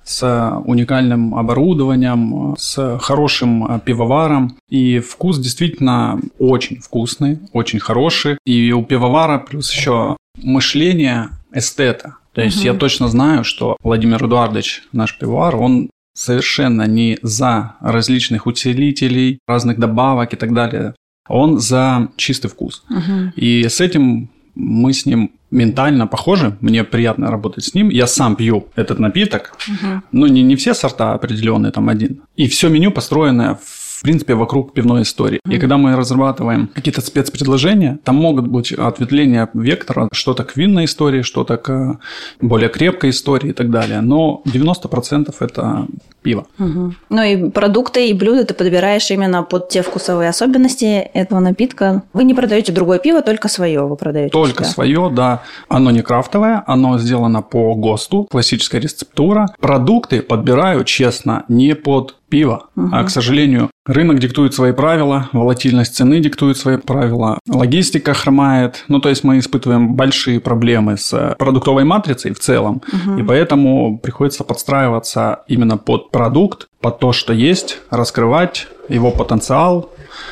с 0.04 0.62
уникальным 0.66 1.36
оборудованием, 1.36 2.56
с 2.58 2.98
хорошим 3.00 3.80
пивоваром. 3.86 4.58
И 4.70 5.00
вкус 5.00 5.40
действительно 5.40 6.20
очень 6.40 6.80
вкусный, 6.80 7.40
очень 7.54 7.80
хороший. 7.80 8.38
И 8.46 8.72
у 8.72 8.84
пивовара 8.84 9.40
плюс 9.40 9.72
еще 9.72 10.18
мышление 10.42 11.30
эстета. 11.54 12.18
То 12.34 12.42
есть 12.42 12.58
угу. 12.58 12.66
я 12.66 12.74
точно 12.74 13.08
знаю, 13.08 13.44
что 13.44 13.78
Владимир 13.84 14.26
Эдуардович, 14.26 14.84
наш 14.92 15.18
пивовар, 15.18 15.56
он 15.56 15.90
совершенно 16.16 16.88
не 16.88 17.18
за 17.22 17.76
различных 17.80 18.46
усилителей, 18.46 19.40
разных 19.48 19.80
добавок 19.80 20.34
и 20.34 20.38
так 20.38 20.54
далее. 20.54 20.96
Он 21.28 21.60
за 21.60 22.10
чистый 22.18 22.50
вкус. 22.50 22.84
Угу. 22.90 23.34
И 23.36 23.68
с 23.68 23.80
этим 23.82 24.30
мы 24.56 24.94
с 24.94 25.06
ним 25.06 25.32
ментально 25.54 26.08
похожи, 26.08 26.58
мне 26.62 26.84
приятно 26.84 27.32
работать 27.32 27.64
с 27.64 27.74
ним. 27.74 27.90
Я 27.90 28.08
сам 28.08 28.36
пью 28.36 28.68
этот 28.76 29.00
напиток, 29.00 29.56
угу. 29.68 30.02
но 30.12 30.28
не, 30.28 30.44
не 30.44 30.56
все 30.56 30.74
сорта 30.74 31.14
определенные, 31.14 31.72
там 31.72 31.90
один. 31.90 32.22
И 32.36 32.48
все 32.48 32.70
меню 32.70 32.92
построено 32.92 33.60
в 33.64 33.83
принципе, 34.04 34.36
вокруг 34.36 34.74
пивной 34.74 35.02
истории. 35.02 35.40
Mm-hmm. 35.48 35.56
И 35.56 35.60
когда 35.60 35.78
мы 35.78 35.96
разрабатываем 35.96 36.68
какие-то 36.68 37.02
спецпредложения, 37.02 38.00
там 38.04 38.16
могут 38.16 38.48
быть 38.48 38.72
ответвления 38.72 39.50
вектора, 39.54 40.10
что-то 40.12 40.44
к 40.44 40.56
винной 40.56 40.86
истории, 40.86 41.22
что-то 41.22 41.58
к 41.58 42.00
более 42.42 42.70
крепкой 42.70 43.10
истории 43.10 43.50
и 43.50 43.54
так 43.54 43.72
далее. 43.72 44.02
Но 44.02 44.42
90% 44.46 45.34
это 45.40 45.88
пиво. 46.22 46.46
Угу. 46.60 46.94
Ну 47.10 47.24
и 47.24 47.50
продукты 47.50 48.10
и 48.10 48.14
блюда 48.14 48.46
ты 48.46 48.54
подбираешь 48.54 49.12
именно 49.12 49.44
под 49.44 49.70
те 49.70 49.82
вкусовые 49.82 50.30
особенности 50.30 50.86
этого 51.14 51.40
напитка. 51.40 52.04
Вы 52.14 52.24
не 52.24 52.34
продаете 52.34 52.72
другое 52.72 53.00
пиво, 53.00 53.22
только 53.22 53.48
свое 53.48 53.86
вы 53.86 53.96
продаете. 53.96 54.32
Только 54.32 54.64
свое, 54.64 55.12
да. 55.14 55.44
Оно 55.68 55.92
не 55.92 56.02
крафтовое, 56.02 56.64
оно 56.68 56.98
сделано 56.98 57.42
по 57.42 57.76
ГОСТу, 57.76 58.26
классическая 58.26 58.80
рецептура. 58.80 59.48
Продукты 59.60 60.22
подбираю, 60.22 60.84
честно, 60.84 61.44
не 61.48 61.76
под 61.76 62.16
пива. 62.30 62.66
Угу. 62.76 62.90
А, 62.92 63.04
к 63.04 63.10
сожалению, 63.10 63.70
рынок 63.86 64.20
диктует 64.20 64.54
свои 64.54 64.72
правила, 64.72 65.30
волатильность 65.34 65.96
цены 65.96 66.20
диктует 66.20 66.58
свои 66.58 66.78
правила, 66.78 67.40
логистика 67.48 68.14
хромает. 68.14 68.86
Ну, 68.88 69.00
то 69.00 69.10
есть 69.10 69.24
мы 69.24 69.40
испытываем 69.40 69.96
большие 69.96 70.40
проблемы 70.40 70.98
с 70.98 71.36
продуктовой 71.38 71.84
матрицей 71.84 72.34
в 72.34 72.40
целом, 72.40 72.82
угу. 72.92 73.18
и 73.20 73.24
поэтому 73.24 73.98
приходится 73.98 74.44
подстраиваться 74.44 75.44
именно 75.48 75.78
под 75.78 76.12
продукт, 76.12 76.68
под 76.82 77.00
то, 77.00 77.14
что 77.14 77.34
есть, 77.34 77.80
раскрывать 77.90 78.68
его 78.90 79.12
потенциал, 79.12 79.90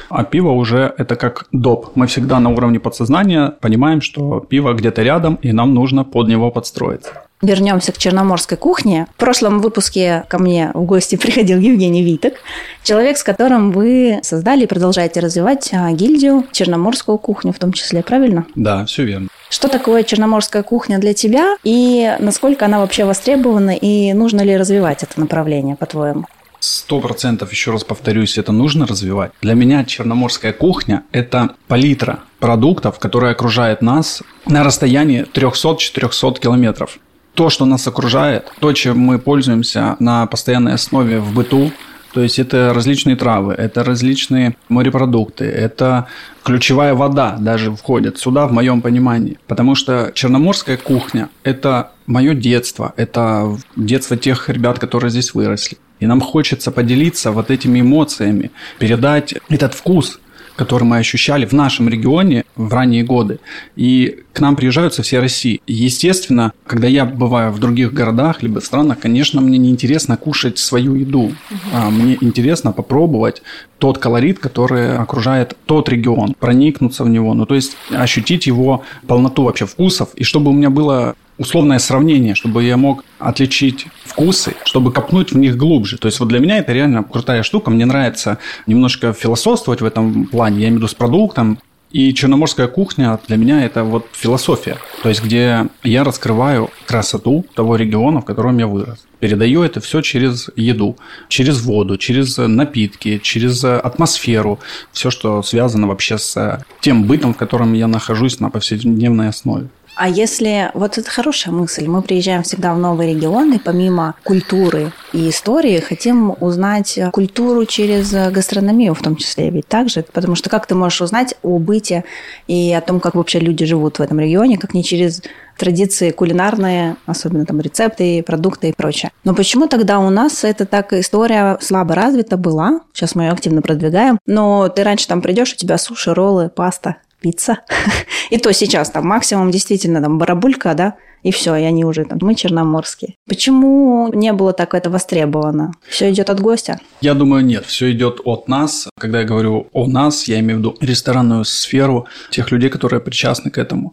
а 0.10 0.24
пиво 0.24 0.52
уже 0.52 0.94
это 0.98 1.16
как 1.16 1.46
доп. 1.52 1.92
Мы 1.96 2.08
всегда 2.08 2.40
на 2.40 2.50
уровне 2.50 2.80
подсознания 2.80 3.54
понимаем, 3.62 4.02
что 4.02 4.40
пиво 4.40 4.74
где-то 4.74 5.02
рядом, 5.04 5.36
и 5.36 5.54
нам 5.54 5.74
нужно 5.74 6.04
под 6.04 6.28
него 6.28 6.52
подстроиться. 6.52 7.24
Вернемся 7.42 7.92
к 7.92 7.98
черноморской 7.98 8.58
кухне. 8.58 9.08
В 9.16 9.20
прошлом 9.20 9.60
выпуске 9.60 10.26
ко 10.28 10.38
мне 10.38 10.72
в 10.74 10.84
гости 10.84 11.16
приходил 11.22 11.60
Евгений 11.60 12.04
Виток, 12.04 12.36
человек, 12.84 13.18
с 13.18 13.24
которым 13.24 13.72
вы 13.72 14.20
создали 14.24 14.64
и 14.64 14.68
продолжаете 14.68 15.20
развивать 15.20 15.70
а, 15.74 15.92
гильдию 15.92 16.46
черноморскую 16.52 17.18
кухню 17.18 17.52
в 17.54 17.60
том 17.60 17.74
числе, 17.74 18.04
правильно? 18.04 18.46
Да, 18.56 18.86
все 18.86 19.04
верно. 19.04 19.28
Что 19.50 19.68
такое 19.68 20.04
черноморская 20.04 20.64
кухня 20.64 21.00
для 21.00 21.14
тебя 21.14 21.58
и 21.64 22.16
насколько 22.20 22.66
она 22.66 22.80
вообще 22.80 23.06
востребована 23.06 23.72
и 23.72 24.14
нужно 24.14 24.42
ли 24.42 24.56
развивать 24.56 25.04
это 25.04 25.20
направление, 25.20 25.76
по-твоему? 25.76 26.26
Сто 26.60 27.00
процентов, 27.00 27.52
еще 27.52 27.72
раз 27.72 27.84
повторюсь, 27.84 28.38
это 28.38 28.52
нужно 28.52 28.86
развивать. 28.86 29.32
Для 29.42 29.56
меня 29.56 29.84
черноморская 29.84 30.54
кухня– 30.54 31.04
это 31.12 31.56
палитра 31.68 32.20
продуктов, 32.40 33.00
которая 33.00 33.32
окружает 33.32 33.82
нас 33.82 34.22
на 34.46 34.64
расстоянии 34.64 35.24
300-400 35.24 36.40
километров 36.40 37.00
то, 37.34 37.50
что 37.50 37.66
нас 37.66 37.88
окружает, 37.88 38.52
то, 38.60 38.74
чем 38.74 39.00
мы 39.00 39.20
пользуемся 39.20 39.96
на 40.00 40.26
постоянной 40.28 40.74
основе 40.74 41.20
в 41.20 41.34
быту, 41.34 41.72
то 42.14 42.22
есть 42.22 42.40
это 42.40 42.74
различные 42.74 43.16
травы, 43.16 43.54
это 43.54 43.84
различные 43.84 44.58
морепродукты, 44.68 45.46
это 45.46 46.08
ключевая 46.44 46.94
вода 46.94 47.38
даже 47.40 47.74
входит 47.74 48.18
сюда 48.18 48.48
в 48.48 48.52
моем 48.52 48.82
понимании. 48.82 49.40
Потому 49.48 49.76
что 49.76 50.12
черноморская 50.14 50.76
кухня– 50.76 51.30
это 51.44 51.92
мое 52.08 52.34
детство, 52.34 52.94
это 52.98 53.58
детство 53.78 54.18
тех 54.18 54.50
ребят, 54.50 54.80
которые 54.80 55.10
здесь 55.10 55.34
выросли. 55.34 55.78
И 56.02 56.06
нам 56.06 56.20
хочется 56.20 56.72
поделиться 56.72 57.32
вот 57.32 57.50
этими 57.50 57.80
эмоциями, 57.80 58.52
передать 58.78 59.36
этот 59.50 59.74
вкус– 59.74 60.20
который 60.56 60.84
мы 60.84 60.98
ощущали 60.98 61.46
в 61.46 61.54
нашем 61.54 61.90
регионе 61.90 62.46
в 62.56 62.74
ранние 62.74 63.04
годы. 63.04 63.40
И 63.76 64.20
к 64.34 64.40
нам 64.40 64.56
приезжают 64.56 64.94
со 64.94 65.04
всей 65.04 65.20
России. 65.20 65.62
естественно, 65.68 66.54
когда 66.66 66.88
я 66.88 67.06
бываю 67.06 67.52
в 67.52 67.60
других 67.60 67.94
городах 67.94 68.44
либо 68.44 68.60
странах, 68.60 69.00
конечно, 69.00 69.42
мне 69.42 69.58
не 69.58 69.70
интересно 69.70 70.18
кушать 70.18 70.58
свою 70.58 70.96
еду. 70.96 71.34
А 71.74 71.90
мне 71.90 72.18
интересно 72.22 72.72
попробовать 72.72 73.42
тот 73.78 73.98
колорит, 73.98 74.40
который 74.40 74.96
окружает 74.96 75.58
тот 75.66 75.90
регион, 75.90 76.36
проникнуться 76.40 77.04
в 77.04 77.10
него, 77.10 77.34
ну 77.34 77.46
то 77.46 77.56
есть 77.56 77.76
ощутить 77.90 78.46
его 78.46 78.84
полноту 79.08 79.44
вообще 79.44 79.66
вкусов, 79.66 80.10
и 80.16 80.24
чтобы 80.24 80.52
у 80.52 80.54
меня 80.54 80.70
было 80.70 81.16
условное 81.42 81.80
сравнение, 81.80 82.36
чтобы 82.36 82.64
я 82.64 82.78
мог 82.78 83.04
отличить 83.20 83.88
вкусы, 84.06 84.56
чтобы 84.64 84.92
копнуть 84.92 85.32
в 85.32 85.38
них 85.38 85.58
глубже. 85.58 85.98
То 85.98 86.08
есть 86.08 86.20
вот 86.20 86.30
для 86.30 86.40
меня 86.40 86.58
это 86.58 86.72
реально 86.72 87.04
крутая 87.04 87.44
штука. 87.44 87.72
Мне 87.72 87.86
нравится 87.86 88.38
немножко 88.68 89.14
философствовать 89.14 89.82
в 89.82 89.86
этом 89.86 90.26
плане. 90.26 90.58
Я 90.58 90.68
имею 90.68 90.76
в 90.76 90.78
виду 90.78 90.88
с 90.88 90.94
продуктом. 90.94 91.60
И 91.92 92.14
черноморская 92.14 92.68
кухня 92.68 93.20
для 93.28 93.36
меня 93.36 93.66
это 93.66 93.84
вот 93.84 94.08
философия, 94.14 94.78
то 95.04 95.10
есть 95.10 95.22
где 95.22 95.68
я 95.84 96.04
раскрываю 96.06 96.70
красоту 96.86 97.46
того 97.54 97.76
региона, 97.76 98.22
в 98.22 98.26
котором 98.26 98.58
я 98.60 98.68
вырос. 98.68 99.06
Передаю 99.20 99.62
это 99.62 99.82
все 99.82 100.00
через 100.02 100.50
еду, 100.56 100.96
через 101.28 101.62
воду, 101.62 101.98
через 101.98 102.38
напитки, 102.38 103.20
через 103.22 103.66
атмосферу, 103.66 104.60
все, 104.94 105.12
что 105.12 105.44
связано 105.44 105.88
вообще 105.88 106.18
с 106.18 106.66
тем 106.80 107.04
бытом, 107.04 107.34
в 107.34 107.38
котором 107.38 107.74
я 107.74 107.88
нахожусь 107.88 108.40
на 108.40 108.50
повседневной 108.50 109.28
основе. 109.28 109.68
А 109.96 110.08
если... 110.10 110.72
Вот 110.74 110.98
это 110.98 111.10
хорошая 111.10 111.54
мысль. 111.54 111.88
Мы 111.88 112.02
приезжаем 112.02 112.44
всегда 112.44 112.74
в 112.74 112.80
новые 112.80 113.14
регионы, 113.14 113.60
помимо 113.64 114.16
культуры 114.24 114.92
и 115.14 115.30
истории, 115.30 115.80
хотим 115.80 116.36
узнать 116.40 116.98
культуру 117.12 117.66
через 117.66 118.12
гастрономию 118.12 118.94
в 118.94 119.02
том 119.02 119.16
числе. 119.16 119.50
Ведь 119.50 119.68
так 119.68 119.90
же? 119.90 120.04
Потому 120.12 120.36
что 120.36 120.50
как 120.50 120.66
ты 120.66 120.76
можешь 120.76 121.02
узнать 121.02 121.36
о 121.44 121.60
быте 121.60 122.04
и 122.48 122.74
о 122.74 122.82
том, 122.82 123.00
как 123.00 123.16
вообще 123.16 123.40
люди 123.40 123.66
живут 123.66 124.00
в 124.00 124.02
этом 124.02 124.20
регионе, 124.20 124.58
как 124.58 124.74
не 124.74 124.84
через 124.84 125.22
традиции 125.58 126.12
кулинарные, 126.12 126.96
особенно 127.06 127.46
там 127.46 127.62
рецепты, 127.62 128.24
продукты 128.24 128.70
и 128.70 128.74
прочее. 128.74 129.12
Но 129.24 129.36
почему 129.36 129.68
тогда 129.68 130.00
у 130.00 130.10
нас 130.10 130.44
это 130.44 130.66
так 130.66 130.94
история 130.94 131.58
слабо 131.62 131.94
развита 131.94 132.38
была? 132.38 132.80
Сейчас 132.94 133.14
мы 133.14 133.24
ее 133.24 133.32
активно 133.32 133.62
продвигаем. 133.62 134.18
Но 134.26 134.70
ты 134.70 134.84
раньше 134.84 135.08
там 135.08 135.22
придешь, 135.22 135.54
у 135.54 135.58
тебя 135.58 135.78
суши, 135.78 136.14
роллы, 136.14 136.50
паста, 136.50 136.96
пицца. 137.22 137.60
И 138.30 138.38
то 138.38 138.52
сейчас 138.54 138.90
там 138.90 139.08
максимум 139.08 139.52
действительно 139.52 140.02
там 140.02 140.18
барабулька, 140.18 140.74
да, 140.74 140.96
и 141.24 141.32
все, 141.32 141.56
и 141.56 141.64
они 141.64 141.86
уже 141.86 142.06
там, 142.06 142.18
мы 142.22 142.34
черноморские. 142.36 143.16
Почему 143.28 144.10
не 144.14 144.34
было 144.34 144.54
так 144.54 144.74
это 144.74 144.90
востребовано? 144.90 145.72
Все 145.88 146.10
идет 146.12 146.30
от 146.30 146.40
гостя? 146.40 146.80
Я 147.02 147.14
думаю, 147.14 147.46
нет, 147.46 147.66
все 147.66 147.92
идет 147.92 148.22
от 148.26 148.48
нас. 148.48 148.90
Когда 149.00 149.20
я 149.20 149.26
говорю 149.26 149.68
о 149.72 149.86
нас, 149.86 150.28
я 150.28 150.40
имею 150.40 150.58
в 150.58 150.60
виду 150.60 150.78
ресторанную 150.82 151.46
сферу 151.46 152.08
тех 152.32 152.52
людей, 152.52 152.70
которые 152.70 153.02
причастны 153.02 153.52
к 153.52 153.60
этому. 153.60 153.92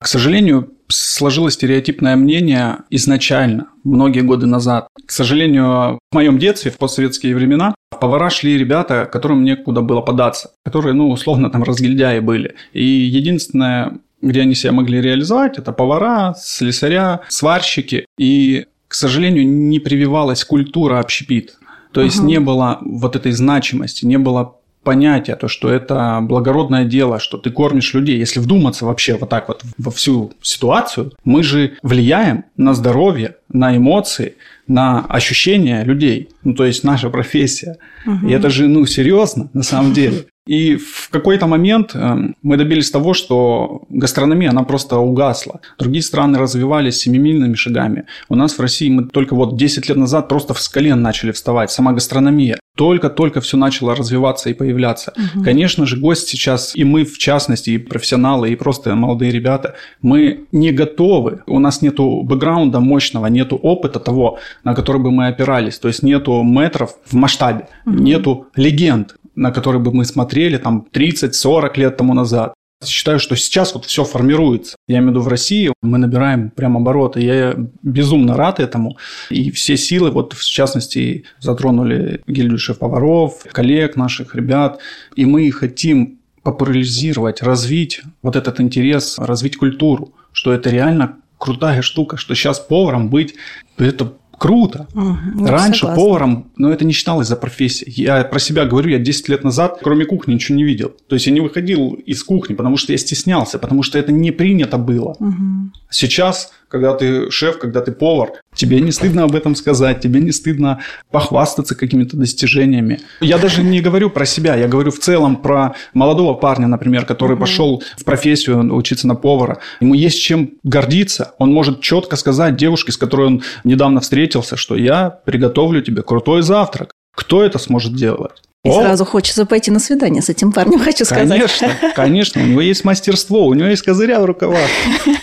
К 0.00 0.06
сожалению, 0.06 0.70
сложилось 0.90 1.54
стереотипное 1.54 2.16
мнение 2.16 2.78
изначально, 2.90 3.68
многие 3.84 4.20
годы 4.20 4.46
назад. 4.46 4.88
К 5.06 5.10
сожалению, 5.10 5.98
в 6.10 6.14
моем 6.14 6.38
детстве, 6.38 6.70
в 6.70 6.78
постсоветские 6.78 7.34
времена, 7.34 7.74
в 7.90 7.98
повара 7.98 8.30
шли 8.30 8.58
ребята, 8.58 9.08
которым 9.10 9.44
некуда 9.44 9.80
было 9.80 10.00
податься, 10.00 10.50
которые, 10.64 10.94
ну, 10.94 11.10
условно, 11.10 11.50
там 11.50 11.62
разгильдяи 11.62 12.20
были. 12.20 12.54
И 12.72 12.84
единственное, 12.84 13.98
где 14.20 14.42
они 14.42 14.54
себя 14.54 14.72
могли 14.72 15.00
реализовать, 15.00 15.58
это 15.58 15.72
повара, 15.72 16.34
слесаря, 16.38 17.22
сварщики. 17.28 18.06
И, 18.18 18.66
к 18.88 18.94
сожалению, 18.94 19.46
не 19.46 19.78
прививалась 19.78 20.44
культура 20.44 20.98
общепит. 20.98 21.56
То 21.92 22.02
есть 22.02 22.20
угу. 22.20 22.26
не 22.26 22.38
было 22.38 22.78
вот 22.82 23.16
этой 23.16 23.32
значимости, 23.32 24.04
не 24.04 24.18
было 24.18 24.59
понятие, 24.82 25.36
то, 25.36 25.48
что 25.48 25.70
это 25.70 26.20
благородное 26.22 26.84
дело, 26.84 27.18
что 27.18 27.38
ты 27.38 27.50
кормишь 27.50 27.94
людей. 27.94 28.18
Если 28.18 28.40
вдуматься 28.40 28.86
вообще 28.86 29.16
вот 29.16 29.28
так 29.28 29.48
вот 29.48 29.62
во 29.78 29.90
всю 29.90 30.32
ситуацию, 30.42 31.12
мы 31.24 31.42
же 31.42 31.76
влияем 31.82 32.44
на 32.56 32.74
здоровье, 32.74 33.36
на 33.52 33.76
эмоции, 33.76 34.36
на 34.66 35.04
ощущения 35.06 35.84
людей. 35.84 36.28
Ну, 36.44 36.54
то 36.54 36.64
есть 36.64 36.84
наша 36.84 37.10
профессия. 37.10 37.76
Угу. 38.06 38.28
И 38.28 38.32
это 38.32 38.50
же, 38.50 38.68
ну, 38.68 38.86
серьезно, 38.86 39.50
на 39.52 39.62
самом 39.62 39.92
деле. 39.92 40.26
И 40.46 40.76
в 40.76 41.10
какой-то 41.10 41.46
момент 41.46 41.94
эм, 41.94 42.34
мы 42.42 42.56
добились 42.56 42.90
того, 42.90 43.14
что 43.14 43.82
гастрономия, 43.88 44.50
она 44.50 44.62
просто 44.62 44.96
угасла. 44.96 45.60
Другие 45.78 46.02
страны 46.02 46.38
развивались 46.38 46.96
семимильными 46.96 47.54
шагами. 47.54 48.06
У 48.28 48.34
нас 48.34 48.54
в 48.54 48.60
России 48.60 48.88
мы 48.88 49.04
только 49.04 49.36
вот 49.36 49.56
10 49.56 49.88
лет 49.88 49.96
назад 49.96 50.28
просто 50.28 50.54
с 50.54 50.68
колен 50.68 51.02
начали 51.02 51.30
вставать. 51.32 51.70
Сама 51.70 51.92
гастрономия. 51.92 52.58
Только-только 52.80 53.42
все 53.42 53.58
начало 53.58 53.94
развиваться 53.94 54.48
и 54.48 54.54
появляться. 54.54 55.12
Угу. 55.12 55.44
Конечно 55.44 55.84
же, 55.84 55.98
гость 55.98 56.28
сейчас, 56.28 56.74
и 56.74 56.82
мы 56.82 57.04
в 57.04 57.18
частности, 57.18 57.72
и 57.72 57.76
профессионалы, 57.78 58.50
и 58.50 58.56
просто 58.56 58.94
молодые 58.94 59.32
ребята, 59.32 59.74
мы 60.00 60.44
не 60.50 60.72
готовы. 60.72 61.42
У 61.46 61.58
нас 61.58 61.82
нету 61.82 62.22
бэкграунда 62.22 62.80
мощного, 62.80 63.26
нету 63.26 63.56
опыта 63.56 64.00
того, 64.00 64.38
на 64.64 64.74
который 64.74 65.02
бы 65.02 65.10
мы 65.10 65.26
опирались. 65.26 65.78
То 65.78 65.88
есть 65.88 66.02
нету 66.02 66.42
метров 66.42 66.94
в 67.04 67.14
масштабе, 67.14 67.68
угу. 67.84 67.96
нету 67.96 68.46
легенд 68.56 69.14
на 69.36 69.52
который 69.52 69.80
бы 69.80 69.92
мы 69.92 70.04
смотрели 70.04 70.58
там 70.58 70.86
30-40 70.92 71.78
лет 71.78 71.96
тому 71.96 72.14
назад. 72.14 72.52
Считаю, 72.84 73.18
что 73.18 73.36
сейчас 73.36 73.74
вот 73.74 73.84
все 73.84 74.04
формируется. 74.04 74.76
Я 74.88 74.98
имею 74.98 75.08
в 75.08 75.10
виду 75.12 75.20
в 75.20 75.28
России 75.28 75.70
мы 75.82 75.98
набираем 75.98 76.50
прям 76.50 76.78
обороты. 76.78 77.20
Я 77.20 77.54
безумно 77.82 78.36
рад 78.36 78.58
этому. 78.58 78.96
И 79.28 79.50
все 79.50 79.76
силы, 79.76 80.10
вот 80.10 80.32
в 80.32 80.42
частности, 80.42 81.24
затронули 81.40 82.22
гильдию 82.26 82.58
шеф-поваров, 82.58 83.44
коллег 83.52 83.96
наших, 83.96 84.34
ребят. 84.34 84.80
И 85.14 85.26
мы 85.26 85.50
хотим 85.50 86.20
популяризировать, 86.42 87.42
развить 87.42 88.00
вот 88.22 88.34
этот 88.34 88.60
интерес, 88.60 89.18
развить 89.18 89.58
культуру, 89.58 90.14
что 90.32 90.52
это 90.52 90.70
реально 90.70 91.18
крутая 91.36 91.82
штука, 91.82 92.16
что 92.16 92.34
сейчас 92.34 92.60
поваром 92.60 93.10
быть, 93.10 93.34
это 93.78 94.14
круто. 94.40 94.88
Угу, 94.94 95.46
Раньше 95.46 95.80
согласна. 95.80 96.02
поваром, 96.02 96.50
но 96.56 96.72
это 96.72 96.86
не 96.86 96.94
считалось 96.94 97.28
за 97.28 97.36
профессией. 97.36 97.92
Я 97.94 98.24
про 98.24 98.38
себя 98.38 98.64
говорю, 98.64 98.88
я 98.88 98.98
10 98.98 99.28
лет 99.28 99.44
назад, 99.44 99.78
кроме 99.82 100.06
кухни, 100.06 100.32
ничего 100.32 100.56
не 100.56 100.64
видел. 100.64 100.94
То 101.08 101.14
есть 101.14 101.26
я 101.26 101.32
не 101.32 101.40
выходил 101.40 101.92
из 101.92 102.24
кухни, 102.24 102.54
потому 102.54 102.78
что 102.78 102.92
я 102.92 102.98
стеснялся, 102.98 103.58
потому 103.58 103.82
что 103.82 103.98
это 103.98 104.12
не 104.12 104.30
принято 104.30 104.78
было. 104.78 105.14
Угу. 105.20 105.72
Сейчас 105.90 106.52
когда 106.70 106.94
ты 106.94 107.30
шеф, 107.30 107.58
когда 107.58 107.80
ты 107.80 107.92
повар, 107.92 108.30
тебе 108.54 108.80
не 108.80 108.92
стыдно 108.92 109.24
об 109.24 109.34
этом 109.34 109.54
сказать, 109.56 110.00
тебе 110.00 110.20
не 110.20 110.30
стыдно 110.30 110.80
похвастаться 111.10 111.74
какими-то 111.74 112.16
достижениями. 112.16 113.00
Я 113.20 113.38
даже 113.38 113.62
не 113.62 113.80
говорю 113.80 114.08
про 114.08 114.24
себя, 114.24 114.54
я 114.54 114.68
говорю 114.68 114.92
в 114.92 114.98
целом 115.00 115.36
про 115.36 115.74
молодого 115.94 116.34
парня, 116.34 116.68
например, 116.68 117.04
который 117.04 117.32
угу. 117.32 117.40
пошел 117.40 117.82
в 117.96 118.04
профессию 118.04 118.74
учиться 118.74 119.08
на 119.08 119.16
повара. 119.16 119.58
Ему 119.80 119.94
есть 119.94 120.20
чем 120.20 120.52
гордиться. 120.62 121.34
Он 121.38 121.52
может 121.52 121.80
четко 121.80 122.16
сказать 122.16 122.56
девушке, 122.56 122.92
с 122.92 122.96
которой 122.96 123.26
он 123.26 123.42
недавно 123.64 124.00
встретился, 124.00 124.56
что 124.56 124.76
я 124.76 125.10
приготовлю 125.10 125.82
тебе 125.82 126.02
крутой 126.02 126.42
завтрак. 126.42 126.92
Кто 127.14 127.42
это 127.42 127.58
сможет 127.58 127.96
делать? 127.96 128.42
И 128.62 128.68
О! 128.68 128.74
сразу 128.74 129.06
хочется 129.06 129.46
пойти 129.46 129.70
на 129.70 129.78
свидание 129.78 130.20
с 130.20 130.28
этим 130.28 130.52
парнем, 130.52 130.78
хочу 130.80 131.06
сказать. 131.06 131.26
Конечно, 131.30 131.68
конечно. 131.94 132.42
У 132.42 132.44
него 132.44 132.60
есть 132.60 132.84
мастерство, 132.84 133.46
у 133.46 133.54
него 133.54 133.68
есть 133.68 133.80
козыря 133.80 134.20
в 134.20 134.26
рукавах. 134.26 134.68